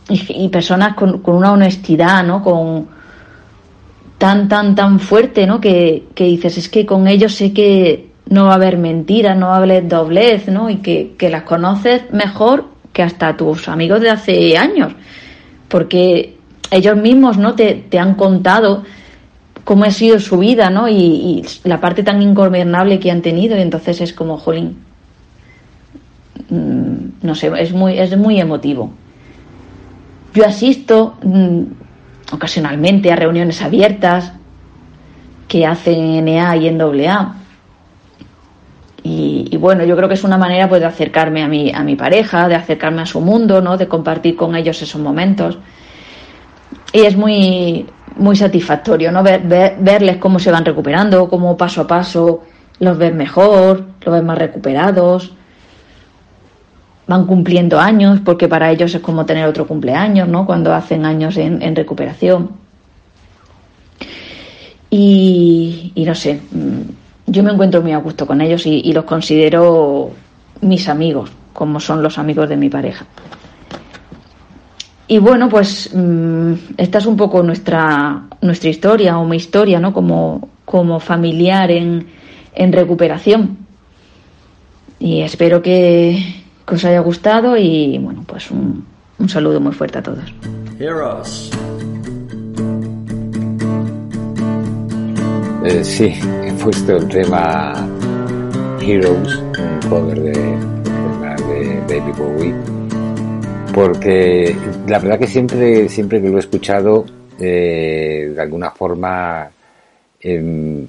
y, 0.10 0.50
personas 0.50 0.96
con, 0.96 1.20
con, 1.22 1.36
una 1.36 1.51
honestidad, 1.51 2.24
¿no? 2.24 2.41
Con 2.41 2.88
tan, 4.17 4.48
tan, 4.48 4.74
tan 4.74 5.00
fuerte, 5.00 5.46
¿no? 5.46 5.62
Que, 5.62 6.08
que, 6.15 6.24
dices, 6.24 6.58
es 6.58 6.67
que 6.67 6.88
con 6.88 7.08
ellos 7.08 7.36
sé 7.36 7.53
que 7.53 8.08
no 8.29 8.46
va 8.46 8.51
a 8.51 8.55
haber 8.55 8.77
mentiras, 8.77 9.38
no 9.38 9.48
va 9.48 9.55
a 9.55 9.63
haber 9.63 9.88
doblez, 9.88 10.48
¿no? 10.48 10.69
Y 10.69 10.77
que, 10.77 11.15
que 11.17 11.29
las 11.29 11.43
conoces 11.43 12.12
mejor 12.12 12.65
que 12.93 13.03
hasta 13.03 13.38
tus 13.38 13.67
amigos 13.67 14.01
de 14.01 14.10
hace 14.10 14.57
años. 14.57 14.93
Porque 15.67 16.38
ellos 16.72 16.98
mismos, 16.98 17.38
¿no? 17.38 17.55
Te, 17.55 17.86
te 17.89 18.00
han 18.00 18.15
contado 18.15 18.84
cómo 19.63 19.84
ha 19.84 19.91
sido 19.91 20.19
su 20.19 20.38
vida, 20.38 20.69
¿no? 20.69 20.88
Y, 20.88 21.46
la 21.65 21.81
parte 21.81 22.01
tan 22.01 22.22
ingobernable 22.22 23.00
que 23.00 23.12
han 23.12 23.22
tenido, 23.22 23.57
y 23.57 23.62
entonces 23.62 24.00
es 24.00 24.13
como, 24.13 24.38
jolín, 24.38 24.77
mm, 26.50 27.25
no 27.25 27.36
sé, 27.36 27.51
es 27.60 27.74
muy, 27.74 28.00
es 28.00 28.17
muy 28.17 28.39
emotivo. 28.39 28.91
Yo 30.34 30.46
asisto 30.46 31.17
mm, 31.22 31.63
ocasionalmente 32.31 33.12
a 33.12 33.15
reuniones 33.17 33.62
abiertas 33.62 34.31
que 35.50 35.65
hacen 35.65 36.00
en 36.00 36.27
EA 36.29 36.55
y 36.55 36.67
en 36.67 36.81
AA. 36.81 37.36
Y, 39.07 39.47
y, 39.51 39.57
bueno, 39.57 39.85
yo 39.85 39.95
creo 39.95 40.07
que 40.07 40.15
es 40.15 40.23
una 40.23 40.37
manera 40.37 40.67
pues, 40.67 40.81
de 40.81 40.87
acercarme 40.87 41.43
a 41.43 41.47
mi, 41.47 41.71
a 41.71 41.81
mi 41.83 41.95
pareja, 41.95 42.47
de 42.47 42.55
acercarme 42.55 43.01
a 43.01 43.05
su 43.05 43.21
mundo, 43.21 43.61
¿no? 43.61 43.77
de 43.77 43.87
compartir 43.87 44.35
con 44.35 44.55
ellos 44.55 44.81
esos 44.81 44.99
momentos. 44.99 45.57
Y 46.91 47.01
es 47.01 47.15
muy, 47.15 47.85
muy 48.17 48.35
satisfactorio 48.35 49.11
¿no? 49.11 49.23
Ver, 49.23 49.41
verles 49.79 50.17
cómo 50.17 50.39
se 50.39 50.51
van 50.51 50.65
recuperando, 50.65 51.29
cómo 51.29 51.55
paso 51.55 51.81
a 51.81 51.87
paso 51.87 52.43
los 52.79 52.97
ves 52.97 53.13
mejor, 53.13 53.85
los 54.01 54.13
ves 54.13 54.23
más 54.23 54.37
recuperados 54.37 55.31
van 57.07 57.25
cumpliendo 57.25 57.79
años, 57.79 58.19
porque 58.23 58.47
para 58.47 58.69
ellos 58.69 58.93
es 58.93 59.01
como 59.01 59.25
tener 59.25 59.47
otro 59.47 59.65
cumpleaños, 59.65 60.27
¿no? 60.27 60.45
Cuando 60.45 60.73
hacen 60.73 61.05
años 61.05 61.37
en, 61.37 61.75
recuperación. 61.75 62.51
Y, 64.89 65.93
no 65.95 66.13
sé, 66.13 66.41
mm, 66.51 66.81
yo 67.27 67.43
me 67.43 67.51
encuentro 67.51 67.81
muy 67.81 67.91
a 67.91 67.98
gusto 67.98 68.25
con 68.25 68.41
ellos 68.41 68.65
y, 68.65 68.91
los 68.93 69.03
considero 69.03 70.12
mis 70.62 70.88
amigos, 70.88 71.29
como 71.53 71.79
son 71.79 72.01
los 72.01 72.17
amigos 72.17 72.50
de 72.50 72.57
mi 72.57 72.69
pareja. 72.69 73.05
Y 75.10 75.19
bueno, 75.19 75.48
pues 75.48 75.91
mm, 75.93 76.53
esta 76.77 76.98
es 76.98 77.05
un 77.05 77.15
poco 77.15 77.43
nuestra, 77.43 78.24
nuestra 78.41 78.69
historia 78.69 79.17
o 79.17 79.25
mi 79.25 79.38
historia, 79.38 79.79
¿no? 79.79 79.93
Como, 79.93 80.50
como 80.65 81.00
familiar 81.00 81.69
en, 81.72 82.07
en 82.55 82.74
recuperación. 82.74 83.57
Y 85.00 85.22
espero 85.22 85.62
que, 85.62 86.43
os 86.65 86.84
haya 86.84 87.00
gustado 87.00 87.55
y 87.55 87.98
bueno, 87.98 88.25
pues 88.27 88.51
un, 88.51 88.86
un 89.19 89.29
saludo 89.29 89.62
muy 89.62 89.72
fuerte 89.72 90.00
a 90.00 90.03
todos. 90.03 90.34
Eh, 95.69 95.83
sí, 95.83 96.13
he 96.45 96.53
puesto 96.63 96.95
el 96.95 97.09
tema 97.09 97.74
Heroes, 98.79 99.36
un 99.36 99.89
cover 99.89 100.17
de, 100.17 100.31
de, 100.31 101.81
David 101.81 102.15
Bowie, 102.17 102.55
porque 103.74 104.55
la 104.88 105.00
verdad 105.00 105.19
que 105.19 105.27
siempre, 105.27 105.89
siempre 105.89 106.21
que 106.21 106.29
lo 106.29 106.38
he 106.38 106.39
escuchado, 106.39 107.05
eh, 107.38 108.31
de 108.33 108.41
alguna 108.41 108.71
forma, 108.71 109.51
eh, 110.21 110.88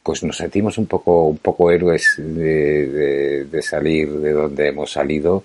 pues 0.00 0.22
nos 0.22 0.36
sentimos 0.36 0.78
un 0.78 0.86
poco, 0.86 1.24
un 1.24 1.38
poco 1.38 1.72
héroes 1.72 2.14
de, 2.16 3.60
salir 3.62 4.12
de 4.12 4.30
donde 4.30 4.68
hemos 4.68 4.92
salido. 4.92 5.42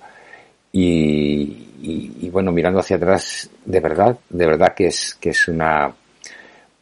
Y, 0.72 2.30
bueno, 2.32 2.51
mirando 2.51 2.82
hacia 2.82 2.98
atrás, 2.98 3.50
de 3.65 3.80
verdad, 3.80 4.15
de 4.30 4.46
verdad 4.46 4.75
que 4.75 4.88
es, 4.88 5.18
que 5.20 5.32
es 5.32 5.48
una, 5.48 5.92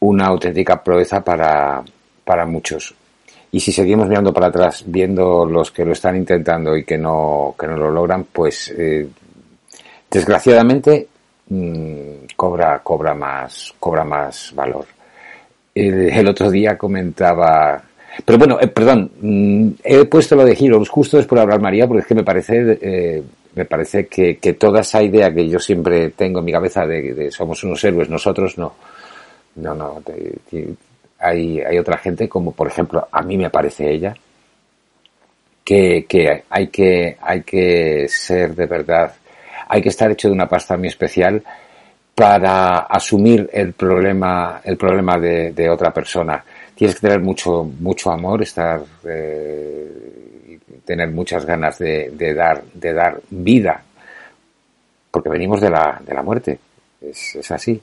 una 0.04 0.26
auténtica 0.26 0.82
proeza 0.82 1.24
para, 1.24 1.82
para 2.24 2.44
muchos. 2.44 2.94
Y 3.52 3.60
si 3.60 3.72
seguimos 3.72 4.08
mirando 4.08 4.32
para 4.32 4.48
atrás, 4.48 4.84
viendo 4.86 5.46
los 5.46 5.70
que 5.70 5.84
lo 5.84 5.92
están 5.92 6.16
intentando 6.16 6.76
y 6.76 6.84
que 6.84 6.98
no, 6.98 7.54
que 7.58 7.66
no 7.66 7.76
lo 7.76 7.90
logran, 7.90 8.24
pues 8.24 8.74
eh, 8.76 9.08
desgraciadamente 10.10 11.08
mm, 11.48 12.34
cobra 12.36 12.80
cobra 12.80 13.14
más 13.14 13.72
cobra 13.78 14.04
más 14.04 14.52
valor. 14.54 14.86
El, 15.74 16.28
otro 16.28 16.50
día 16.50 16.76
comentaba, 16.76 17.82
pero 18.24 18.38
bueno, 18.38 18.58
eh, 18.60 18.68
perdón, 18.68 19.10
mm, 19.20 19.68
he 19.82 20.04
puesto 20.04 20.36
lo 20.36 20.44
de 20.44 20.56
Heroes 20.60 20.88
justo 20.88 21.16
después 21.16 21.38
de 21.38 21.42
hablar 21.42 21.60
María 21.60 21.86
porque 21.86 22.02
es 22.02 22.06
que 22.06 22.14
me 22.14 22.24
parece 22.24 22.78
eh, 22.80 23.22
me 23.54 23.64
parece 23.64 24.06
que, 24.06 24.36
que, 24.36 24.52
toda 24.54 24.80
esa 24.80 25.02
idea 25.02 25.32
que 25.32 25.48
yo 25.48 25.58
siempre 25.58 26.10
tengo 26.10 26.40
en 26.40 26.44
mi 26.44 26.52
cabeza 26.52 26.86
de, 26.86 27.14
de 27.14 27.30
somos 27.30 27.62
unos 27.64 27.82
héroes 27.84 28.10
nosotros 28.10 28.58
no 28.58 28.74
no 29.56 29.74
no 29.74 30.02
hay 31.18 31.60
hay 31.60 31.78
otra 31.78 31.98
gente 31.98 32.28
como 32.28 32.52
por 32.52 32.68
ejemplo 32.68 33.08
a 33.10 33.22
mí 33.22 33.36
me 33.36 33.50
parece 33.50 33.90
ella 33.90 34.14
que, 35.64 36.04
que 36.08 36.44
hay 36.48 36.68
que 36.68 37.16
hay 37.20 37.42
que 37.42 38.06
ser 38.08 38.54
de 38.54 38.66
verdad 38.66 39.14
hay 39.68 39.82
que 39.82 39.88
estar 39.88 40.10
hecho 40.10 40.28
de 40.28 40.34
una 40.34 40.48
pasta 40.48 40.76
muy 40.76 40.88
especial 40.88 41.42
para 42.14 42.78
asumir 42.80 43.48
el 43.52 43.72
problema, 43.72 44.60
el 44.62 44.76
problema 44.76 45.18
de, 45.18 45.52
de 45.52 45.68
otra 45.68 45.92
persona. 45.92 46.44
Tienes 46.74 46.94
que 46.94 47.08
tener 47.08 47.20
mucho, 47.20 47.64
mucho 47.64 48.10
amor, 48.10 48.42
estar, 48.42 48.80
eh, 49.04 50.58
tener 50.84 51.10
muchas 51.10 51.44
ganas 51.44 51.78
de, 51.78 52.10
de, 52.10 52.34
dar, 52.34 52.62
de 52.72 52.92
dar 52.92 53.20
vida, 53.30 53.82
porque 55.10 55.28
venimos 55.28 55.60
de 55.60 55.70
la, 55.70 56.00
de 56.04 56.14
la 56.14 56.22
muerte, 56.22 56.58
es, 57.00 57.36
es 57.36 57.50
así. 57.50 57.80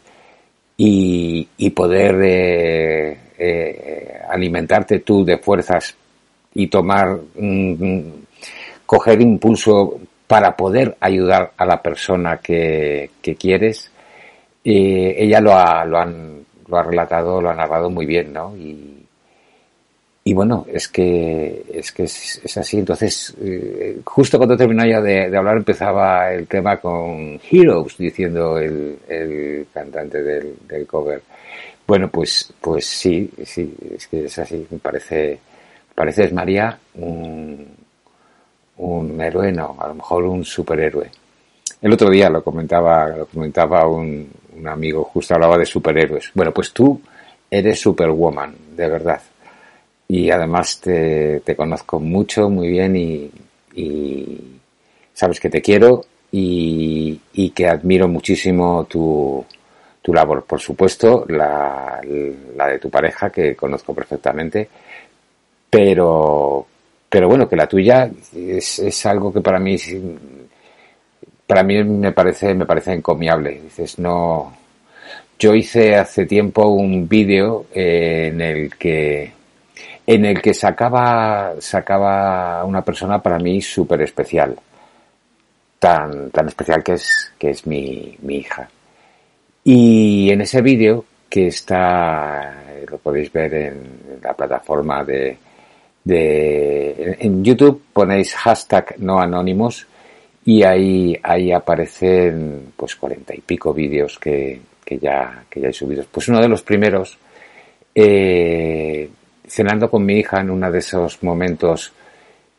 Y, 0.83 1.47
y 1.57 1.69
poder 1.69 2.15
eh, 2.23 3.17
eh, 3.37 4.21
alimentarte 4.29 4.99
tú 5.01 5.23
de 5.23 5.37
fuerzas 5.37 5.95
y 6.55 6.67
tomar, 6.67 7.19
mm, 7.35 8.01
coger 8.85 9.21
impulso 9.21 9.99
para 10.25 10.55
poder 10.55 10.97
ayudar 10.99 11.51
a 11.55 11.65
la 11.65 11.81
persona 11.81 12.37
que, 12.37 13.11
que 13.21 13.35
quieres, 13.35 13.91
eh, 14.63 15.15
ella 15.17 15.39
lo 15.39 15.53
ha, 15.53 15.85
lo, 15.85 15.97
han, 15.99 16.45
lo 16.67 16.77
ha 16.77 16.83
relatado, 16.83 17.41
lo 17.41 17.49
ha 17.49 17.53
narrado 17.53 17.89
muy 17.89 18.05
bien, 18.05 18.33
¿no? 18.33 18.55
Y, 18.57 18.90
y 20.23 20.33
bueno, 20.35 20.67
es 20.71 20.87
que 20.87 21.65
es, 21.73 21.91
que 21.91 22.03
es, 22.03 22.57
así. 22.57 22.77
Entonces, 22.77 23.35
eh, 23.41 23.99
justo 24.03 24.37
cuando 24.37 24.55
terminó 24.55 24.85
ya 24.85 25.01
de, 25.01 25.29
de, 25.31 25.37
hablar, 25.37 25.57
empezaba 25.57 26.31
el 26.31 26.47
tema 26.47 26.77
con 26.77 27.39
Heroes, 27.49 27.97
diciendo 27.97 28.57
el, 28.59 28.99
el 29.07 29.67
cantante 29.73 30.21
del, 30.21 30.55
del, 30.67 30.85
cover. 30.85 31.23
Bueno, 31.87 32.07
pues, 32.09 32.53
pues 32.61 32.85
sí, 32.85 33.31
sí, 33.43 33.73
es 33.95 34.07
que 34.07 34.25
es 34.25 34.37
así. 34.37 34.67
Me 34.69 34.77
parece, 34.77 35.39
parece 35.95 36.25
es 36.25 36.33
María 36.33 36.77
un, 36.95 37.67
un 38.77 39.21
héroe, 39.21 39.51
no, 39.51 39.75
a 39.79 39.87
lo 39.87 39.95
mejor 39.95 40.25
un 40.25 40.45
superhéroe. 40.45 41.09
El 41.81 41.93
otro 41.93 42.11
día 42.11 42.29
lo 42.29 42.43
comentaba, 42.43 43.07
lo 43.07 43.25
comentaba 43.25 43.87
un, 43.87 44.29
un 44.55 44.67
amigo, 44.67 45.03
justo 45.05 45.33
hablaba 45.33 45.57
de 45.57 45.65
superhéroes. 45.65 46.29
Bueno, 46.35 46.51
pues 46.53 46.71
tú 46.71 47.01
eres 47.49 47.79
superwoman, 47.79 48.55
de 48.75 48.87
verdad. 48.87 49.21
Y 50.11 50.29
además 50.29 50.81
te, 50.81 51.41
conozco 51.55 51.97
mucho, 51.97 52.49
muy 52.49 52.67
bien 52.67 52.97
y, 52.97 53.31
sabes 55.13 55.39
que 55.39 55.49
te 55.49 55.61
quiero 55.61 56.03
y, 56.33 57.17
que 57.55 57.65
admiro 57.69 58.09
muchísimo 58.09 58.85
tu, 58.89 59.45
tu 60.01 60.13
labor. 60.13 60.43
Por 60.43 60.59
supuesto, 60.59 61.23
la, 61.29 62.01
de 62.03 62.79
tu 62.81 62.89
pareja, 62.89 63.29
que 63.29 63.55
conozco 63.55 63.95
perfectamente, 63.95 64.67
pero, 65.69 66.67
pero 67.07 67.29
bueno, 67.29 67.47
que 67.47 67.55
la 67.55 67.67
tuya 67.67 68.11
es, 68.35 68.79
es 68.79 69.05
algo 69.05 69.31
que 69.31 69.39
para 69.39 69.59
mí 69.59 69.77
para 71.47 71.63
mí 71.63 71.81
me 71.85 72.11
parece 72.11 72.53
me 72.53 72.65
parece 72.65 72.91
encomiable. 72.91 73.61
Dices, 73.61 73.97
no 73.97 74.57
yo 75.39 75.55
hice 75.55 75.95
hace 75.95 76.25
tiempo 76.25 76.67
un 76.67 77.07
vídeo 77.07 77.67
en 77.73 78.41
el 78.41 78.75
que 78.75 79.39
en 80.13 80.25
el 80.25 80.41
que 80.41 80.53
sacaba 80.53 81.53
sacaba 81.59 82.65
una 82.65 82.81
persona 82.81 83.21
para 83.21 83.37
mí 83.39 83.61
súper 83.61 84.01
especial. 84.01 84.57
Tan, 85.79 86.29
tan 86.31 86.47
especial 86.47 86.83
que 86.83 86.93
es, 86.93 87.31
que 87.39 87.51
es 87.51 87.65
mi, 87.65 88.15
mi 88.21 88.37
hija. 88.37 88.69
Y 89.63 90.29
en 90.29 90.41
ese 90.41 90.61
vídeo, 90.61 91.05
que 91.29 91.47
está, 91.47 92.61
lo 92.89 92.97
podéis 92.97 93.31
ver 93.31 93.53
en 93.53 94.19
la 94.21 94.33
plataforma 94.33 95.03
de, 95.03 95.37
de, 96.03 97.17
en 97.19 97.43
YouTube 97.43 97.81
ponéis 97.93 98.35
hashtag 98.35 98.95
no 98.99 99.19
anónimos 99.19 99.87
y 100.43 100.63
ahí, 100.63 101.17
ahí 101.23 101.53
aparecen 101.53 102.73
pues 102.75 102.95
cuarenta 102.97 103.33
y 103.33 103.39
pico 103.39 103.73
vídeos 103.73 104.19
que, 104.19 104.59
que 104.83 104.97
ya, 104.97 105.45
que 105.49 105.61
ya 105.61 105.67
hay 105.67 105.73
subidos. 105.73 106.05
Pues 106.11 106.27
uno 106.27 106.41
de 106.41 106.49
los 106.49 106.63
primeros, 106.63 107.17
eh, 107.95 109.09
cenando 109.51 109.89
con 109.89 110.05
mi 110.05 110.19
hija 110.19 110.39
en 110.39 110.49
uno 110.49 110.71
de 110.71 110.79
esos 110.79 111.21
momentos 111.23 111.91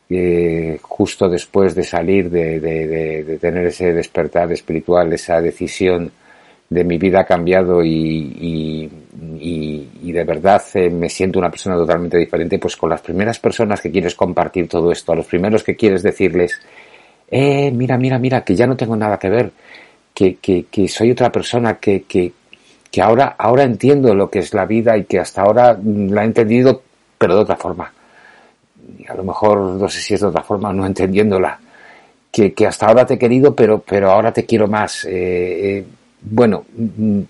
eh, 0.09 0.77
justo 0.81 1.27
después 1.27 1.73
de 1.73 1.83
salir, 1.83 2.29
de, 2.29 3.39
tener 3.41 3.65
ese 3.65 3.93
despertar 3.93 4.51
espiritual, 4.51 5.11
esa 5.11 5.41
decisión 5.41 6.11
de 6.69 6.83
mi 6.83 6.99
vida 6.99 7.21
ha 7.21 7.25
cambiado 7.25 7.83
y, 7.83 8.89
de 10.03 10.23
verdad 10.23 10.61
eh, 10.75 10.91
me 10.91 11.09
siento 11.09 11.39
una 11.39 11.49
persona 11.49 11.75
totalmente 11.75 12.17
diferente, 12.19 12.59
pues 12.59 12.75
con 12.75 12.91
las 12.91 13.01
primeras 13.01 13.39
personas 13.39 13.81
que 13.81 13.89
quieres 13.89 14.13
compartir 14.13 14.67
todo 14.67 14.91
esto, 14.91 15.13
a 15.13 15.15
los 15.15 15.25
primeros 15.25 15.63
que 15.63 15.75
quieres 15.75 16.03
decirles, 16.03 16.61
eh, 17.31 17.71
mira, 17.71 17.97
mira, 17.97 18.19
mira, 18.19 18.43
que 18.43 18.55
ya 18.55 18.67
no 18.67 18.77
tengo 18.77 18.95
nada 18.95 19.17
que 19.17 19.29
ver, 19.29 19.51
que, 20.13 20.35
que, 20.35 20.65
que 20.69 20.87
soy 20.87 21.09
otra 21.09 21.31
persona, 21.31 21.79
que, 21.79 22.03
que 22.93 23.01
ahora, 23.01 23.35
ahora 23.39 23.63
entiendo 23.63 24.13
lo 24.13 24.29
que 24.29 24.37
es 24.37 24.53
la 24.53 24.67
vida 24.67 24.95
y 24.95 25.05
que 25.05 25.17
hasta 25.17 25.41
ahora 25.41 25.75
la 25.83 26.21
he 26.21 26.25
entendido, 26.25 26.83
pero 27.17 27.35
de 27.35 27.41
otra 27.41 27.55
forma. 27.55 27.91
Y 28.99 29.07
a 29.07 29.15
lo 29.15 29.23
mejor 29.23 29.57
no 29.57 29.89
sé 29.89 29.99
si 29.99 30.13
es 30.13 30.21
de 30.21 30.27
otra 30.27 30.43
forma, 30.43 30.71
no 30.71 30.85
entendiéndola. 30.85 31.59
Que, 32.31 32.53
que 32.53 32.67
hasta 32.67 32.85
ahora 32.85 33.03
te 33.03 33.15
he 33.15 33.17
querido, 33.17 33.55
pero, 33.55 33.79
pero 33.79 34.11
ahora 34.11 34.31
te 34.31 34.45
quiero 34.45 34.67
más. 34.67 35.05
Eh, 35.05 35.09
eh, 35.11 35.85
bueno, 36.21 36.65
mm, 36.77 37.21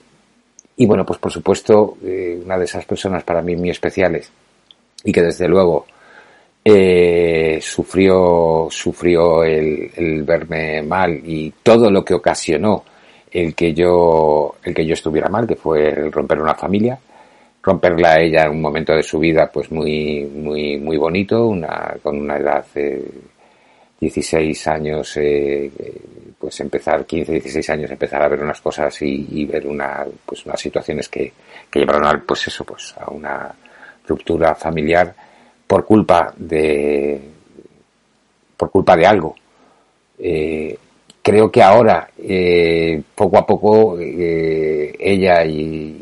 y 0.75 0.85
bueno, 0.85 1.05
pues 1.05 1.17
por 1.19 1.31
supuesto, 1.31 1.95
eh, 2.03 2.41
una 2.43 2.57
de 2.57 2.65
esas 2.65 2.83
personas 2.83 3.23
para 3.23 3.41
mí 3.41 3.55
muy 3.55 3.69
especiales 3.69 4.29
y 5.01 5.13
que 5.13 5.21
desde 5.21 5.47
luego 5.47 5.85
sufrió, 7.61 8.67
sufrió 8.69 9.45
el, 9.45 9.89
el, 9.95 10.23
verme 10.23 10.81
mal 10.83 11.21
y 11.23 11.53
todo 11.63 11.89
lo 11.89 12.03
que 12.03 12.15
ocasionó 12.15 12.83
el 13.33 13.55
que 13.55 13.73
yo, 13.73 14.55
el 14.63 14.73
que 14.73 14.85
yo 14.85 14.93
estuviera 14.93 15.27
mal, 15.27 15.47
que 15.47 15.55
fue 15.55 15.89
el 15.89 16.11
romper 16.11 16.39
una 16.39 16.53
familia, 16.53 16.97
romperla 17.63 18.13
a 18.13 18.21
ella 18.21 18.43
en 18.43 18.51
un 18.51 18.61
momento 18.61 18.93
de 18.93 19.03
su 19.03 19.19
vida 19.19 19.49
pues 19.51 19.71
muy, 19.71 20.23
muy, 20.25 20.77
muy 20.77 20.97
bonito, 20.97 21.47
una, 21.47 21.95
con 22.03 22.19
una 22.19 22.37
edad 22.37 22.65
de 22.73 23.03
16 23.99 24.67
años, 24.67 25.17
eh, 25.17 25.71
pues 26.37 26.59
empezar, 26.59 27.05
15, 27.05 27.31
16 27.31 27.69
años, 27.71 27.91
empezar 27.91 28.21
a 28.21 28.27
ver 28.27 28.43
unas 28.43 28.61
cosas 28.61 29.01
y, 29.01 29.27
y 29.31 29.45
ver 29.45 29.65
una, 29.65 30.05
pues 30.25 30.45
unas 30.45 30.59
situaciones 30.59 31.09
que, 31.09 31.33
que 31.71 31.79
llevaron 31.79 32.05
al, 32.05 32.21
pues 32.21 32.47
eso, 32.47 32.63
pues 32.63 32.93
a 32.97 33.09
una 33.09 33.55
ruptura 34.07 34.53
familiar 34.53 35.15
por 35.65 35.85
culpa 35.85 36.33
de 36.37 37.19
por 38.57 38.69
culpa 38.69 38.95
de 38.95 39.05
algo. 39.05 39.35
Eh, 40.19 40.77
creo 41.23 41.49
que 41.49 41.63
ahora 41.63 42.09
eh, 42.19 43.01
poco 43.15 43.37
a 43.37 43.45
poco 43.45 43.97
eh, 43.99 44.93
ella 44.99 45.43
y, 45.45 46.01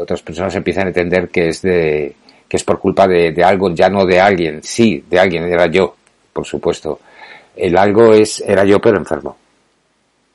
otras 0.00 0.22
personas 0.22 0.52
empiezan 0.56 0.86
a 0.86 0.88
entender 0.88 1.28
que 1.28 1.48
es 1.48 1.62
de 1.62 2.16
que 2.48 2.56
es 2.56 2.64
por 2.64 2.80
culpa 2.80 3.06
de, 3.06 3.30
de, 3.32 3.44
algo, 3.44 3.72
ya 3.72 3.88
no 3.88 4.04
de 4.04 4.20
alguien, 4.20 4.60
sí, 4.62 5.04
de 5.08 5.18
alguien, 5.20 5.44
era 5.44 5.66
yo, 5.66 5.94
por 6.32 6.44
supuesto. 6.44 7.00
El 7.56 7.76
algo 7.76 8.12
es 8.12 8.42
era 8.44 8.64
yo 8.64 8.80
pero 8.80 8.98
enfermo. 8.98 9.36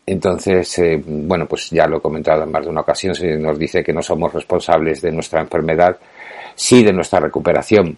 Entonces, 0.05 0.79
eh, 0.79 1.03
bueno, 1.05 1.45
pues 1.45 1.69
ya 1.69 1.87
lo 1.87 1.97
he 1.97 2.01
comentado 2.01 2.43
en 2.43 2.51
más 2.51 2.63
de 2.63 2.71
una 2.71 2.81
ocasión, 2.81 3.13
se 3.13 3.35
nos 3.37 3.59
dice 3.59 3.83
que 3.83 3.93
no 3.93 4.01
somos 4.01 4.33
responsables 4.33 5.01
de 5.01 5.11
nuestra 5.11 5.41
enfermedad, 5.41 5.97
sí 6.55 6.83
de 6.83 6.93
nuestra 6.93 7.19
recuperación 7.19 7.97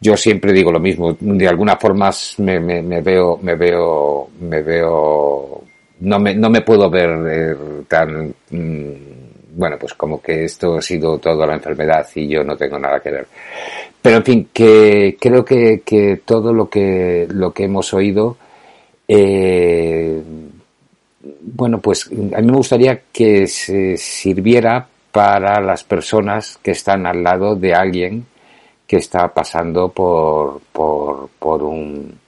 yo 0.00 0.16
siempre 0.16 0.52
digo 0.52 0.70
lo 0.70 0.80
mismo, 0.80 1.16
de 1.18 1.48
alguna 1.48 1.76
forma 1.76 2.10
me, 2.38 2.60
me, 2.60 3.00
veo, 3.00 3.38
me 3.42 3.54
veo, 3.56 4.28
me 4.40 4.62
veo, 4.62 5.62
no 6.00 6.18
me, 6.20 6.34
no 6.34 6.50
me 6.50 6.60
puedo 6.60 6.88
ver 6.88 7.10
eh, 7.28 7.56
tan, 7.88 8.32
mm, 8.50 8.92
bueno, 9.56 9.76
pues 9.78 9.94
como 9.94 10.22
que 10.22 10.44
esto 10.44 10.76
ha 10.76 10.82
sido 10.82 11.18
toda 11.18 11.46
la 11.46 11.54
enfermedad 11.54 12.06
y 12.14 12.28
yo 12.28 12.44
no 12.44 12.56
tengo 12.56 12.78
nada 12.78 13.00
que 13.00 13.10
ver. 13.10 13.26
Pero 14.00 14.18
en 14.18 14.24
fin, 14.24 14.48
que 14.52 15.16
creo 15.20 15.44
que, 15.44 15.82
que 15.84 16.20
todo 16.24 16.52
lo 16.52 16.68
que, 16.68 17.26
lo 17.30 17.52
que 17.52 17.64
hemos 17.64 17.92
oído, 17.92 18.36
eh, 19.08 20.22
bueno, 21.42 21.80
pues 21.80 22.06
a 22.06 22.40
mí 22.40 22.46
me 22.46 22.56
gustaría 22.56 23.02
que 23.12 23.48
se 23.48 23.96
sirviera 23.96 24.86
para 25.10 25.60
las 25.60 25.82
personas 25.82 26.58
que 26.62 26.70
están 26.70 27.06
al 27.06 27.24
lado 27.24 27.56
de 27.56 27.74
alguien 27.74 28.26
que 28.88 28.96
está 28.96 29.28
pasando 29.28 29.90
por, 29.90 30.60
por, 30.72 31.28
por 31.38 31.62
un 31.62 32.18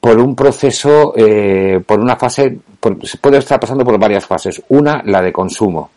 por 0.00 0.18
un 0.18 0.34
proceso, 0.34 1.12
eh, 1.14 1.78
por 1.84 2.00
una 2.00 2.16
fase, 2.16 2.58
se 3.02 3.18
puede 3.18 3.36
estar 3.36 3.60
pasando 3.60 3.84
por 3.84 3.98
varias 3.98 4.24
fases. 4.24 4.62
Una, 4.70 5.02
la 5.04 5.20
de 5.20 5.30
consumo. 5.30 5.90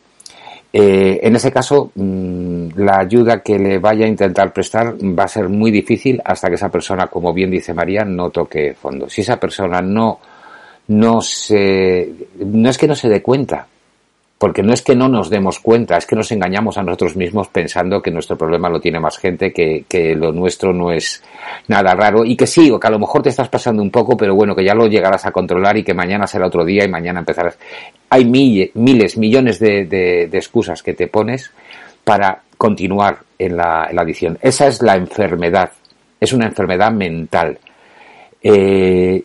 Eh, 0.74 1.22
en 1.24 1.36
ese 1.38 1.54
caso, 1.54 1.92
mm, 1.96 2.70
la 2.76 3.00
ayuda 3.00 3.42
que 3.42 3.58
le 3.58 3.80
vaya 3.80 4.06
a 4.06 4.10
intentar 4.10 4.52
prestar 4.52 4.96
va 4.96 5.24
a 5.24 5.28
ser 5.30 5.48
muy 5.48 5.72
difícil 5.72 6.22
hasta 6.26 6.50
que 6.50 6.56
esa 6.56 6.68
persona, 6.68 7.08
como 7.08 7.32
bien 7.32 7.50
dice 7.50 7.74
María, 7.74 8.04
no 8.04 8.30
toque 8.30 8.74
fondo. 8.74 9.08
Si 9.08 9.22
esa 9.22 9.40
persona 9.40 9.82
no, 9.82 10.20
no 10.88 11.22
se, 11.22 12.12
no 12.40 12.70
es 12.70 12.78
que 12.78 12.88
no 12.88 12.96
se 12.96 13.08
dé 13.08 13.22
cuenta, 13.22 13.68
porque 14.44 14.62
no 14.62 14.74
es 14.74 14.82
que 14.82 14.94
no 14.94 15.08
nos 15.08 15.30
demos 15.30 15.58
cuenta, 15.60 15.96
es 15.96 16.06
que 16.06 16.18
nos 16.18 16.30
engañamos 16.34 16.78
a 16.78 16.84
nosotros 16.84 17.16
mismos 17.16 17.48
pensando 17.48 18.02
que 18.02 18.12
nuestro 18.12 18.38
problema 18.38 18.68
lo 18.68 18.82
tiene 18.82 19.00
más 19.00 19.18
gente, 19.18 19.54
que, 19.54 19.86
que 19.88 20.16
lo 20.16 20.34
nuestro 20.34 20.74
no 20.74 20.92
es 20.92 21.24
nada 21.70 21.96
raro 21.96 22.26
y 22.26 22.36
que 22.36 22.46
sí, 22.46 22.70
o 22.70 22.78
que 22.78 22.88
a 22.88 22.90
lo 22.90 23.00
mejor 23.00 23.22
te 23.22 23.30
estás 23.30 23.48
pasando 23.48 23.82
un 23.82 23.90
poco, 23.90 24.18
pero 24.18 24.36
bueno, 24.36 24.54
que 24.54 24.66
ya 24.66 24.76
lo 24.76 24.88
llegarás 24.88 25.26
a 25.26 25.32
controlar 25.32 25.78
y 25.78 25.84
que 25.86 25.94
mañana 25.94 26.28
será 26.28 26.48
otro 26.48 26.66
día 26.66 26.84
y 26.84 26.90
mañana 26.90 27.22
empezarás. 27.22 27.58
Hay 28.10 28.26
miles, 28.26 29.18
millones 29.18 29.60
de, 29.60 29.86
de, 29.86 30.24
excusas 30.34 30.84
que 30.84 30.92
te 30.92 31.08
pones 31.08 31.50
para 32.04 32.42
continuar 32.58 33.20
en 33.40 33.56
la, 33.56 33.88
en 33.90 33.96
la 33.96 34.02
adicción. 34.02 34.38
Esa 34.42 34.68
es 34.68 34.82
la 34.82 34.98
enfermedad, 34.98 35.72
es 36.20 36.34
una 36.34 36.48
enfermedad 36.48 36.92
mental. 36.92 37.60
Eh, 38.42 39.24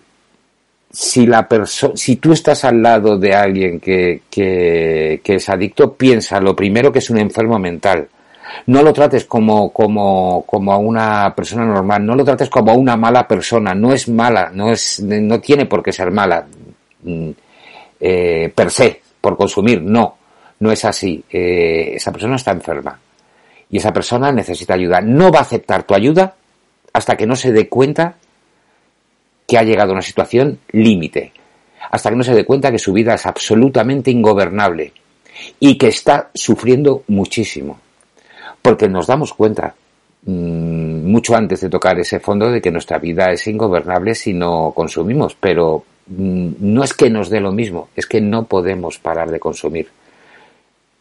si 0.91 1.27
la 1.27 1.47
si 1.95 2.17
tú 2.17 2.33
estás 2.33 2.65
al 2.65 2.83
lado 2.83 3.19
de 3.19 3.35
alguien 3.35 3.79
que, 3.79 4.23
que, 4.31 5.21
que, 5.23 5.35
es 5.35 5.49
adicto, 5.49 5.95
piensa 5.95 6.41
lo 6.41 6.57
primero 6.57 6.91
que 6.91 7.01
es 7.01 7.11
un 7.11 7.19
enfermo 7.19 7.59
mental. 7.59 8.09
No 8.67 8.83
lo 8.83 8.93
trates 8.93 9.27
como, 9.27 9.71
como, 9.71 10.43
como 10.47 10.73
a 10.73 10.79
una 10.79 11.35
persona 11.35 11.67
normal, 11.67 12.05
no 12.05 12.17
lo 12.17 12.25
trates 12.25 12.49
como 12.49 12.73
a 12.73 12.75
una 12.75 12.97
mala 12.97 13.29
persona, 13.29 13.75
no 13.75 13.93
es 13.93 14.09
mala, 14.09 14.51
no 14.53 14.73
es, 14.73 15.01
no 15.01 15.39
tiene 15.41 15.67
por 15.67 15.83
qué 15.83 15.93
ser 15.93 16.11
mala, 16.11 16.47
mm, 17.03 17.31
eh, 18.01 18.53
per 18.55 18.71
se, 18.71 19.03
por 19.21 19.37
consumir, 19.37 19.83
no, 19.83 20.17
no 20.61 20.73
es 20.73 20.85
así. 20.87 21.23
Eh, 21.31 21.93
esa 21.97 22.11
persona 22.11 22.37
está 22.37 22.53
enferma 22.53 22.99
y 23.71 23.77
esa 23.77 23.93
persona 23.93 24.33
necesita 24.33 24.75
ayuda. 24.75 25.01
No 25.03 25.31
va 25.31 25.41
a 25.41 25.43
aceptar 25.43 25.83
tu 25.83 25.95
ayuda 25.95 26.35
hasta 26.93 27.17
que 27.17 27.27
no 27.27 27.37
se 27.37 27.53
dé 27.53 27.69
cuenta 27.69 28.17
que 29.49 29.57
ha 29.57 29.63
llegado 29.63 29.93
a 29.93 29.95
una 29.95 30.03
situación 30.03 30.59
límite, 30.73 31.33
hasta 31.91 32.11
que 32.11 32.17
no 32.17 32.23
se 32.23 32.35
dé 32.35 32.45
cuenta 32.45 32.71
que 32.71 32.79
su 32.79 32.93
vida 32.93 33.15
es 33.15 33.25
absolutamente 33.25 34.11
ingobernable 34.11 34.93
y 35.59 35.79
que 35.79 35.89
está 35.89 36.31
sufriendo 36.35 37.03
muchísimo. 37.09 37.81
Porque 38.61 38.91
nos 38.91 39.07
damos 39.07 39.33
cuenta 39.33 39.75
mmm, 40.27 41.11
mucho 41.11 41.35
antes 41.35 41.63
de 41.63 41.71
tocar 41.71 41.99
ese 41.99 42.21
fondo 42.21 42.51
de 42.51 42.61
que 42.61 42.71
nuestra 42.71 42.99
vida 42.99 43.33
es 43.33 43.47
ingobernable 43.47 44.15
si 44.15 44.35
no 44.35 44.73
consumimos, 44.77 45.35
pero 45.35 45.83
mmm, 46.09 46.51
no 46.61 46.85
es 46.85 46.93
que 46.93 47.09
nos 47.09 47.31
dé 47.31 47.41
lo 47.41 47.51
mismo, 47.51 47.89
es 47.97 48.07
que 48.07 48.21
no 48.21 48.45
podemos 48.45 48.99
parar 48.99 49.31
de 49.31 49.41
consumir, 49.41 49.89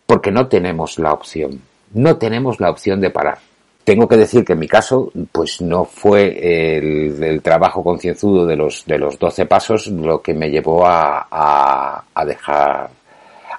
porque 0.06 0.32
no 0.32 0.48
tenemos 0.48 1.00
la 1.00 1.12
opción, 1.12 1.62
no 1.94 2.16
tenemos 2.16 2.62
la 2.62 2.70
opción 2.70 3.02
de 3.02 3.10
parar. 3.10 3.40
Tengo 3.88 4.06
que 4.06 4.18
decir 4.18 4.44
que 4.44 4.52
en 4.52 4.60
mi 4.60 4.68
caso, 4.68 5.10
pues 5.32 5.62
no 5.62 5.86
fue 5.86 6.76
el, 6.78 7.42
trabajo 7.42 7.82
concienzudo 7.82 8.46
de 8.46 8.58
los, 8.58 8.86
de 8.86 8.98
los 8.98 9.18
12 9.18 9.46
pasos 9.46 9.88
lo 9.88 10.22
que 10.22 10.34
me 10.34 10.50
llevó 10.50 10.86
a, 10.86 11.26
a, 12.14 12.26
dejar, 12.26 12.90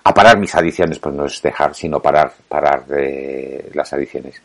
a 0.05 0.13
parar 0.13 0.39
mis 0.39 0.55
adicciones, 0.55 0.99
pues 0.99 1.15
no 1.15 1.25
es 1.25 1.41
dejar, 1.41 1.75
sino 1.75 2.01
parar, 2.01 2.31
parar 2.47 2.87
de 2.87 3.71
las 3.73 3.91
adicciones. 3.95 4.43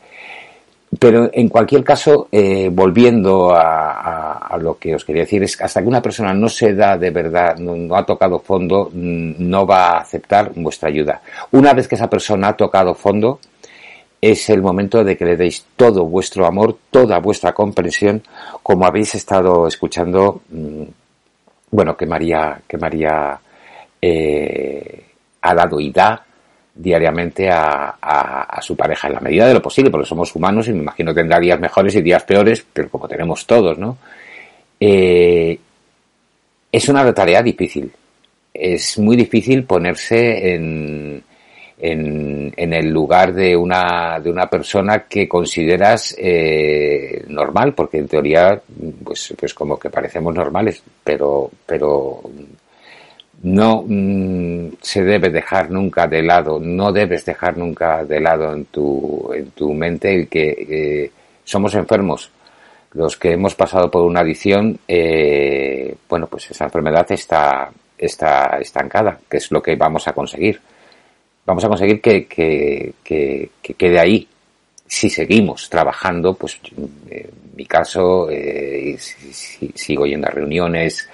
Pero 0.98 1.30
en 1.34 1.50
cualquier 1.50 1.84
caso, 1.84 2.30
eh, 2.32 2.70
volviendo 2.72 3.52
a, 3.54 4.58
lo 4.62 4.78
que 4.78 4.96
os 4.96 5.04
quería 5.04 5.24
decir, 5.24 5.44
es 5.44 5.58
que 5.58 5.66
hasta 5.66 5.82
que 5.82 5.90
una 5.90 6.02
persona 6.02 6.34
no 6.34 6.48
se 6.48 6.74
da 6.74 6.98
de 6.98 7.10
verdad, 7.10 7.58
no, 7.58 7.76
no, 7.76 7.98
ha 7.98 8.06
tocado 8.06 8.40
fondo, 8.40 8.90
no 8.94 9.68
va 9.68 9.88
a 9.88 10.00
aceptar 10.00 10.54
vuestra 10.56 10.88
ayuda. 10.88 11.22
Una 11.52 11.74
vez 11.74 11.90
que 11.90 11.96
esa 11.96 12.10
persona 12.10 12.48
ha 12.48 12.56
tocado 12.56 12.96
fondo, 12.96 13.42
es 14.32 14.50
el 14.50 14.62
momento 14.62 15.04
de 15.04 15.18
que 15.18 15.26
le 15.26 15.36
deis 15.36 15.66
todo 15.76 16.06
vuestro 16.06 16.46
amor, 16.46 16.78
toda 16.90 17.20
vuestra 17.20 17.52
comprensión, 17.52 18.24
como 18.64 18.86
habéis 18.86 19.16
estado 19.16 19.68
escuchando, 19.68 20.44
mm, 20.50 20.84
bueno, 21.72 21.98
que 21.98 22.06
María, 22.06 22.62
que 22.66 22.78
María 22.78 23.38
eh, 24.02 25.04
ha 25.42 25.54
dado 25.54 25.78
y 25.78 25.92
da 25.92 26.26
diariamente 26.74 27.50
a, 27.52 28.60
su 28.62 28.78
pareja 28.78 29.10
en 29.10 29.16
la 29.16 29.20
medida 29.20 29.46
de 29.46 29.56
lo 29.56 29.62
posible, 29.62 29.92
porque 29.92 30.08
somos 30.08 30.34
humanos 30.34 30.70
y 30.70 30.72
me 30.72 30.80
imagino 30.80 31.14
que 31.14 31.20
tendrá 31.20 31.38
días 31.38 31.60
mejores 31.60 31.94
y 31.96 32.02
días 32.02 32.24
peores, 32.24 32.66
pero 32.72 32.88
como 32.88 33.10
tenemos 33.10 33.46
todos, 33.46 33.78
¿no? 33.78 33.98
Eh, 34.80 35.60
es 36.72 36.88
una 36.88 37.14
tarea 37.14 37.44
difícil. 37.44 37.92
Es 38.54 38.98
muy 39.00 39.18
difícil 39.18 39.66
ponerse 39.66 40.56
en, 40.56 41.24
en, 41.78 42.54
en, 42.56 42.74
el 42.74 42.90
lugar 42.90 43.34
de 43.34 43.56
una, 43.56 44.20
de 44.20 44.30
una 44.30 44.48
persona 44.48 45.06
que 45.08 45.28
consideras 45.28 46.16
eh, 46.18 47.24
normal, 47.28 47.74
porque 47.74 47.98
en 47.98 48.08
teoría, 48.08 48.62
pues, 49.04 49.34
pues 49.38 49.54
como 49.54 49.78
que 49.78 49.90
parecemos 49.90 50.34
normales, 50.34 50.84
pero, 51.04 51.50
pero 51.66 52.22
no 53.44 53.84
mm, 53.86 54.78
se 54.82 55.04
debe 55.04 55.30
dejar 55.30 55.70
nunca 55.70 56.08
de 56.08 56.24
lado, 56.24 56.60
no 56.60 56.92
debes 56.92 57.26
dejar 57.26 57.58
nunca 57.58 58.04
de 58.06 58.20
lado 58.20 58.54
en 58.54 58.66
tu, 58.66 59.32
en 59.34 59.52
tu 59.52 59.74
mente 59.74 60.14
el 60.14 60.28
que 60.28 60.50
eh, 60.70 61.12
somos 61.44 61.76
enfermos. 61.76 62.32
Los 62.94 63.18
que 63.18 63.32
hemos 63.32 63.56
pasado 63.56 63.90
por 63.90 64.04
una 64.04 64.20
adicción, 64.20 64.80
eh, 64.88 65.96
bueno, 66.08 66.28
pues 66.28 66.52
esa 66.52 66.66
enfermedad 66.66 67.12
está, 67.12 67.72
está 67.98 68.58
estancada, 68.62 69.18
que 69.28 69.38
es 69.38 69.52
lo 69.52 69.62
que 69.62 69.76
vamos 69.76 70.08
a 70.08 70.14
conseguir 70.14 70.62
vamos 71.46 71.64
a 71.64 71.68
conseguir 71.68 72.02
que, 72.02 72.26
que, 72.26 72.94
que, 73.04 73.50
que 73.62 73.74
quede 73.74 74.00
ahí. 74.00 74.28
Si 74.88 75.10
seguimos 75.10 75.70
trabajando, 75.70 76.34
pues 76.36 76.60
en 77.10 77.30
mi 77.56 77.66
caso, 77.66 78.30
eh, 78.30 78.96
si, 79.00 79.34
si, 79.34 79.72
sigo 79.76 80.06
yendo 80.06 80.28
a 80.28 80.32
reuniones, 80.32 81.10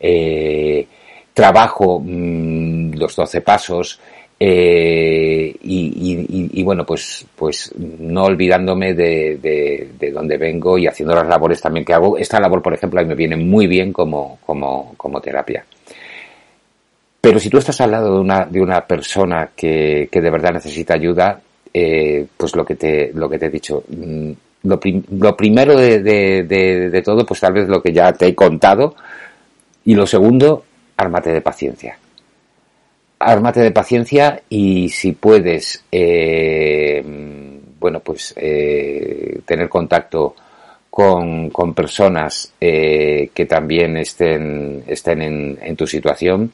eh, 0.00 0.86
trabajo 1.34 2.00
mmm, 2.00 2.92
los 2.94 3.14
12 3.14 3.40
pasos, 3.42 4.00
eh, 4.40 5.52
y, 5.62 5.80
y, 5.86 6.60
y, 6.60 6.62
bueno, 6.62 6.86
pues, 6.86 7.26
pues 7.34 7.72
no 7.76 8.24
olvidándome 8.24 8.94
de, 8.94 9.36
de, 9.36 9.88
de, 9.98 10.10
donde 10.12 10.36
vengo 10.36 10.78
y 10.78 10.86
haciendo 10.86 11.14
las 11.14 11.26
labores 11.26 11.60
también 11.60 11.84
que 11.84 11.92
hago. 11.92 12.16
Esta 12.16 12.38
labor, 12.38 12.62
por 12.62 12.72
ejemplo, 12.72 13.00
a 13.00 13.02
mí 13.02 13.08
me 13.08 13.16
viene 13.16 13.36
muy 13.36 13.66
bien 13.66 13.92
como, 13.92 14.38
como, 14.46 14.94
como 14.96 15.20
terapia. 15.20 15.64
Pero 17.20 17.40
si 17.40 17.50
tú 17.50 17.58
estás 17.58 17.80
al 17.80 17.90
lado 17.90 18.14
de 18.14 18.20
una, 18.20 18.44
de 18.44 18.60
una 18.60 18.86
persona 18.86 19.50
que, 19.54 20.08
que 20.10 20.20
de 20.20 20.30
verdad 20.30 20.52
necesita 20.52 20.94
ayuda, 20.94 21.40
eh, 21.72 22.26
pues 22.36 22.56
lo 22.56 22.64
que 22.64 22.76
te, 22.76 23.12
lo 23.12 23.28
que 23.28 23.38
te 23.38 23.46
he 23.46 23.50
dicho, 23.50 23.84
mm, 23.88 24.30
lo, 24.62 24.80
prim, 24.80 25.02
lo 25.10 25.36
primero 25.36 25.76
de, 25.76 26.00
de, 26.00 27.02
todo, 27.02 27.26
pues 27.26 27.40
tal 27.40 27.52
vez 27.52 27.68
lo 27.68 27.82
que 27.82 27.92
ya 27.92 28.12
te 28.12 28.26
he 28.26 28.34
contado, 28.34 28.94
y 29.84 29.94
lo 29.94 30.06
segundo, 30.06 30.64
ármate 30.96 31.32
de 31.32 31.40
paciencia. 31.40 31.98
Ármate 33.20 33.60
de 33.60 33.72
paciencia 33.72 34.42
y 34.48 34.88
si 34.90 35.12
puedes, 35.12 35.84
eh, 35.90 37.02
bueno, 37.80 38.00
pues 38.00 38.32
eh, 38.36 39.40
tener 39.44 39.68
contacto 39.68 40.36
con, 40.88 41.50
con 41.50 41.74
personas 41.74 42.52
que 42.60 43.46
también 43.48 43.96
estén, 43.96 44.84
estén 44.86 45.22
en, 45.22 45.58
en 45.60 45.76
tu 45.76 45.86
situación, 45.86 46.52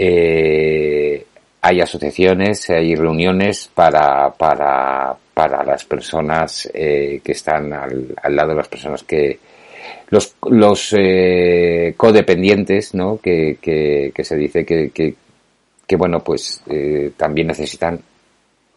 eh, 0.00 1.26
hay 1.60 1.80
asociaciones, 1.80 2.70
hay 2.70 2.94
reuniones 2.94 3.68
para, 3.74 4.30
para, 4.30 5.16
para 5.34 5.64
las 5.64 5.84
personas 5.84 6.70
eh, 6.72 7.20
que 7.24 7.32
están 7.32 7.72
al, 7.72 8.14
lado 8.36 8.50
de 8.50 8.54
las 8.54 8.68
personas 8.68 9.02
que 9.02 9.40
los, 10.10 10.36
los 10.48 10.94
eh, 10.96 11.94
codependientes, 11.96 12.94
¿no? 12.94 13.18
Que, 13.18 13.58
que, 13.60 14.12
que, 14.14 14.24
se 14.24 14.36
dice 14.36 14.64
que, 14.64 14.90
que, 14.90 15.16
que 15.84 15.96
bueno, 15.96 16.20
pues 16.20 16.62
eh, 16.70 17.10
también 17.16 17.48
necesitan, 17.48 18.00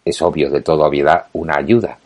es 0.04 0.22
obvio 0.24 0.50
de 0.50 0.62
toda 0.62 0.88
obviedad, 0.88 1.28
una 1.34 1.58
ayuda. 1.60 2.00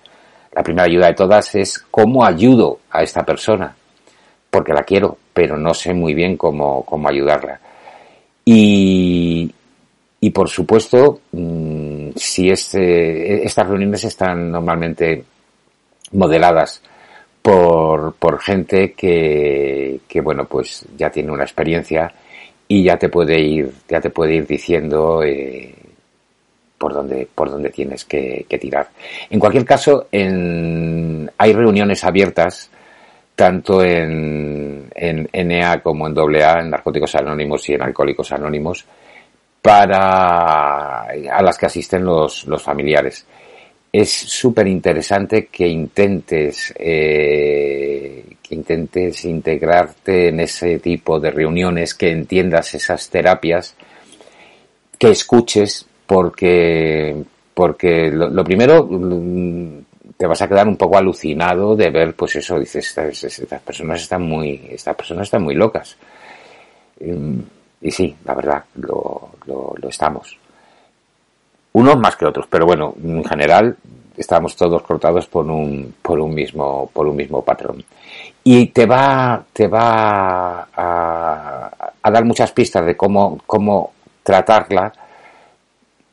La 0.51 0.61
primera 0.61 0.87
ayuda 0.87 1.07
de 1.07 1.13
todas 1.13 1.55
es 1.55 1.79
cómo 1.89 2.25
ayudo 2.25 2.79
a 2.91 3.01
esta 3.01 3.23
persona, 3.23 3.73
porque 4.49 4.73
la 4.73 4.83
quiero, 4.83 5.17
pero 5.33 5.57
no 5.57 5.73
sé 5.73 5.93
muy 5.93 6.13
bien 6.13 6.35
cómo, 6.35 6.83
cómo 6.83 7.07
ayudarla. 7.07 7.61
Y, 8.45 9.51
y 10.21 10.29
por 10.29 10.49
supuesto, 10.49 11.21
mmm, 11.31 12.09
si 12.15 12.49
este, 12.49 13.43
estas 13.43 13.67
reuniones 13.67 14.03
están 14.03 14.51
normalmente 14.51 15.23
modeladas 16.11 16.81
por, 17.41 18.13
por 18.15 18.39
gente 18.39 18.93
que, 18.93 19.99
que, 20.07 20.21
bueno, 20.21 20.45
pues 20.45 20.85
ya 20.97 21.09
tiene 21.09 21.31
una 21.31 21.43
experiencia 21.43 22.13
y 22.67 22.83
ya 22.83 22.97
te 22.97 23.09
puede 23.09 23.39
ir, 23.39 23.71
ya 23.87 24.01
te 24.01 24.09
puede 24.09 24.35
ir 24.35 24.47
diciendo 24.47 25.21
eh, 25.23 25.75
por 26.77 26.93
dónde, 26.93 27.27
por 27.33 27.51
dónde 27.51 27.69
tienes 27.69 28.05
que, 28.05 28.45
que, 28.49 28.57
tirar. 28.57 28.89
En 29.29 29.39
cualquier 29.39 29.65
caso, 29.65 30.07
en, 30.11 31.29
hay 31.37 31.53
reuniones 31.53 32.03
abiertas 32.03 32.71
tanto 33.35 33.83
en, 33.83 34.64
en 34.95 35.29
NA 35.33 35.81
como 35.81 36.07
en 36.07 36.17
AA, 36.17 36.61
en 36.61 36.69
Narcóticos 36.69 37.15
Anónimos 37.15 37.67
y 37.69 37.73
en 37.73 37.83
Alcohólicos 37.83 38.31
Anónimos, 38.31 38.85
para 39.61 41.01
a 41.01 41.41
las 41.41 41.57
que 41.57 41.65
asisten 41.65 42.05
los, 42.05 42.45
los 42.45 42.63
familiares. 42.63 43.25
Es 43.91 44.11
súper 44.11 44.67
interesante 44.67 45.47
que 45.47 45.67
intentes 45.67 46.73
eh, 46.77 48.35
que 48.41 48.55
intentes 48.55 49.25
integrarte 49.25 50.29
en 50.29 50.41
ese 50.41 50.79
tipo 50.79 51.19
de 51.19 51.31
reuniones, 51.31 51.95
que 51.95 52.11
entiendas 52.11 52.75
esas 52.75 53.09
terapias, 53.09 53.75
que 54.99 55.09
escuches, 55.09 55.85
porque 56.05 57.23
porque 57.55 58.11
lo, 58.11 58.43
primero 58.43 58.85
mm, 58.85 59.84
te 60.17 60.27
vas 60.27 60.41
a 60.41 60.47
quedar 60.47 60.67
un 60.67 60.77
poco 60.77 60.97
alucinado 60.97 61.75
de 61.75 61.89
ver, 61.89 62.15
pues 62.15 62.35
eso, 62.37 62.59
dices, 62.59 62.97
estas, 62.97 63.61
personas 63.61 64.01
están 64.01 64.23
muy, 64.23 64.67
estas 64.69 64.95
personas 64.95 65.23
están 65.23 65.43
muy 65.43 65.55
locas. 65.55 65.97
Mm, 66.99 67.39
y 67.81 67.91
sí, 67.91 68.15
la 68.23 68.33
verdad, 68.33 68.63
lo, 68.75 69.29
lo, 69.45 69.89
estamos. 69.89 70.37
Unos 71.73 71.97
más 71.97 72.15
que 72.15 72.25
otros, 72.25 72.47
pero 72.49 72.65
bueno, 72.65 72.95
en 73.03 73.23
general 73.23 73.75
estamos 74.17 74.55
todos 74.55 74.81
cortados 74.81 75.27
por 75.27 75.45
un, 75.45 75.95
por 76.01 76.19
un 76.19 76.33
mismo, 76.33 76.89
por 76.93 77.07
un 77.07 77.15
mismo 77.17 77.43
patrón. 77.43 77.83
Y 78.43 78.67
te 78.67 78.85
va, 78.85 79.43
te 79.51 79.67
va 79.67 80.69
a, 80.73 81.91
a 82.01 82.11
dar 82.11 82.23
muchas 82.23 82.51
pistas 82.53 82.85
de 82.85 82.95
cómo, 82.95 83.41
cómo 83.45 83.91
tratarla 84.23 84.93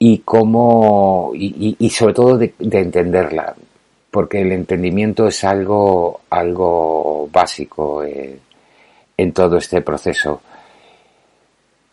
y 0.04 0.18
cómo, 0.18 1.30
y, 1.32 1.76
y, 1.78 1.90
sobre 1.90 2.12
todo 2.12 2.36
de, 2.36 2.52
entenderla, 2.58 3.54
porque 4.12 4.42
el 4.42 4.52
entendimiento 4.52 5.26
es 5.26 5.42
algo, 5.42 6.20
algo 6.30 7.28
básico 7.32 8.04
en 8.04 9.32
todo 9.32 9.56
este 9.56 9.80
proceso. 9.82 10.40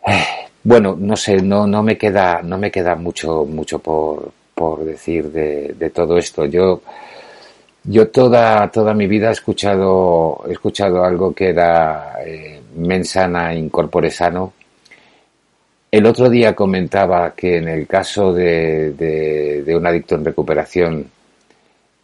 Bueno, 0.61 0.97
no 0.99 1.15
sé, 1.15 1.41
no, 1.41 1.65
no 1.65 1.81
me 1.81 1.97
queda, 1.97 2.41
no 2.43 2.57
me 2.57 2.69
queda 2.69 2.93
mucho, 2.93 3.45
mucho 3.45 3.79
por, 3.79 4.33
por 4.53 4.83
decir 4.83 5.31
de, 5.31 5.73
de 5.73 5.89
todo 5.89 6.17
esto. 6.17 6.45
Yo, 6.45 6.81
yo 7.85 8.09
toda, 8.09 8.69
toda 8.69 8.93
mi 8.93 9.07
vida 9.07 9.29
he 9.29 9.31
escuchado, 9.31 10.43
he 10.47 10.51
escuchado 10.51 11.05
algo 11.05 11.33
que 11.33 11.49
era 11.51 12.15
eh, 12.25 12.61
mensana 12.75 13.55
incorpore 13.55 14.11
sano, 14.11 14.51
el 15.91 16.05
otro 16.05 16.29
día 16.29 16.53
comentaba 16.55 17.33
que 17.35 17.57
en 17.57 17.67
el 17.67 17.87
caso 17.87 18.31
de, 18.33 18.91
de, 18.91 19.75
un 19.75 19.87
adicto 19.87 20.15
en 20.15 20.25
recuperación 20.25 21.11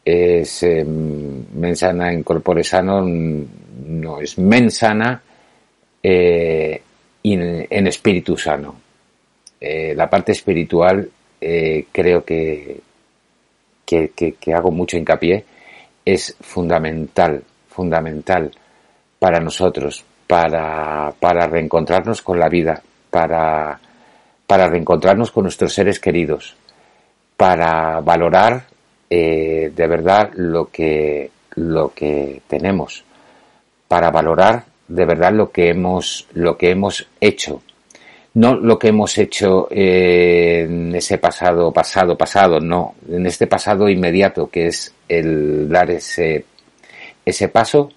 es 0.06 0.62
em, 0.62 1.46
mensana 1.56 2.14
en 2.14 2.22
corpore 2.22 2.64
sano, 2.64 3.02
no 3.02 4.22
es 4.22 4.38
mensana 4.38 5.20
eh, 6.04 6.82
en 7.24 7.88
espíritu 7.88 8.38
sano. 8.38 8.76
Eh, 9.60 9.96
la 9.96 10.08
parte 10.08 10.32
espiritual 10.32 11.10
eh, 11.42 11.88
creo 11.92 12.24
que, 12.24 12.80
que, 13.84 14.12
que, 14.14 14.54
hago 14.54 14.70
mucho 14.70 14.96
hincapié, 14.96 15.44
es 16.06 16.36
fundamental, 16.40 17.44
fundamental 17.68 18.52
para 19.18 19.40
nosotros, 19.40 20.06
para, 20.28 21.12
para 21.20 21.48
reencontrarnos 21.48 22.22
con 22.22 22.40
la 22.40 22.48
vida, 22.48 22.80
para, 23.10 23.80
para 24.46 24.70
reencontrarnos 24.70 25.32
con 25.32 25.44
nuestros 25.44 25.74
seres 25.74 26.00
queridos, 26.00 26.56
para 27.38 28.02
valorar 28.02 28.75
eh, 29.10 29.72
de 29.76 29.88
verdad 29.88 30.32
lo 30.36 30.70
que, 30.70 31.32
lo 31.56 31.94
que 31.94 32.42
tenemos, 32.48 33.04
para 33.88 34.12
valorar 34.12 34.66
de 34.88 35.06
verdad 35.06 35.34
lo 35.34 35.52
que 35.52 35.70
hemos, 35.70 36.28
lo 36.34 36.58
que 36.58 36.72
hemos 36.72 37.08
hecho. 37.20 37.62
No 38.34 38.54
lo 38.56 38.78
que 38.78 38.90
hemos 38.90 39.18
hecho 39.18 39.68
en 39.72 40.94
ese 40.94 41.18
pasado, 41.18 41.72
pasado, 41.72 42.18
pasado, 42.18 42.60
no, 42.60 42.96
en 43.10 43.26
este 43.26 43.48
pasado 43.48 43.88
inmediato 43.88 44.50
que 44.50 44.68
es 44.68 44.94
el 45.08 45.70
dar 45.70 45.90
ese, 45.90 46.44
ese 47.26 47.48
paso 47.48 47.92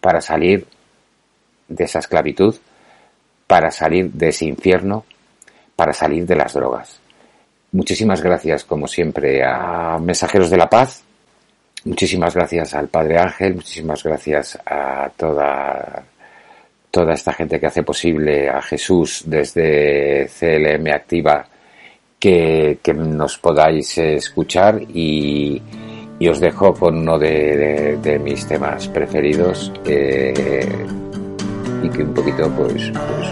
para 0.00 0.22
salir 0.22 0.66
de 1.68 1.84
esa 1.84 1.98
esclavitud 1.98 2.56
para 3.52 3.70
salir 3.70 4.10
de 4.12 4.28
ese 4.28 4.46
infierno, 4.46 5.04
para 5.76 5.92
salir 5.92 6.24
de 6.24 6.36
las 6.36 6.54
drogas. 6.54 7.01
Muchísimas 7.72 8.22
gracias, 8.22 8.64
como 8.64 8.86
siempre, 8.86 9.42
a 9.44 9.98
Mensajeros 9.98 10.50
de 10.50 10.58
la 10.58 10.68
Paz. 10.68 11.02
Muchísimas 11.84 12.34
gracias 12.34 12.74
al 12.74 12.88
Padre 12.88 13.18
Ángel, 13.18 13.56
muchísimas 13.56 14.02
gracias 14.04 14.58
a 14.64 15.10
toda, 15.16 16.04
toda 16.90 17.14
esta 17.14 17.32
gente 17.32 17.58
que 17.58 17.66
hace 17.66 17.82
posible 17.82 18.48
a 18.48 18.62
Jesús 18.62 19.24
desde 19.26 20.28
CLM 20.28 20.92
Activa 20.92 21.46
que, 22.22 22.94
nos 22.94 23.38
podáis 23.38 23.98
escuchar 23.98 24.80
y, 24.80 25.60
os 26.30 26.38
dejo 26.38 26.72
con 26.72 26.98
uno 26.98 27.18
de, 27.18 28.20
mis 28.22 28.46
temas 28.46 28.86
preferidos. 28.88 29.72
Eh, 29.84 30.86
y 31.82 31.88
que 31.88 32.04
un 32.04 32.14
poquito 32.14 32.48
pues, 32.50 32.92
pues, 32.92 33.28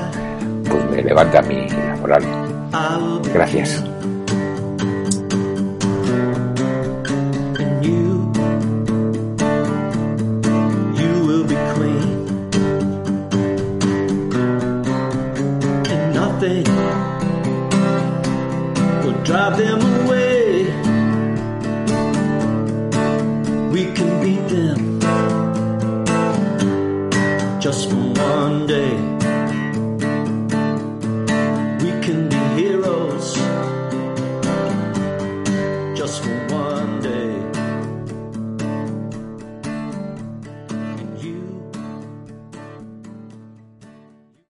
pues 0.69 0.85
me 0.91 1.03
levanta 1.03 1.41
la 1.41 1.97
moral. 1.97 2.25
Gracias. 3.33 3.85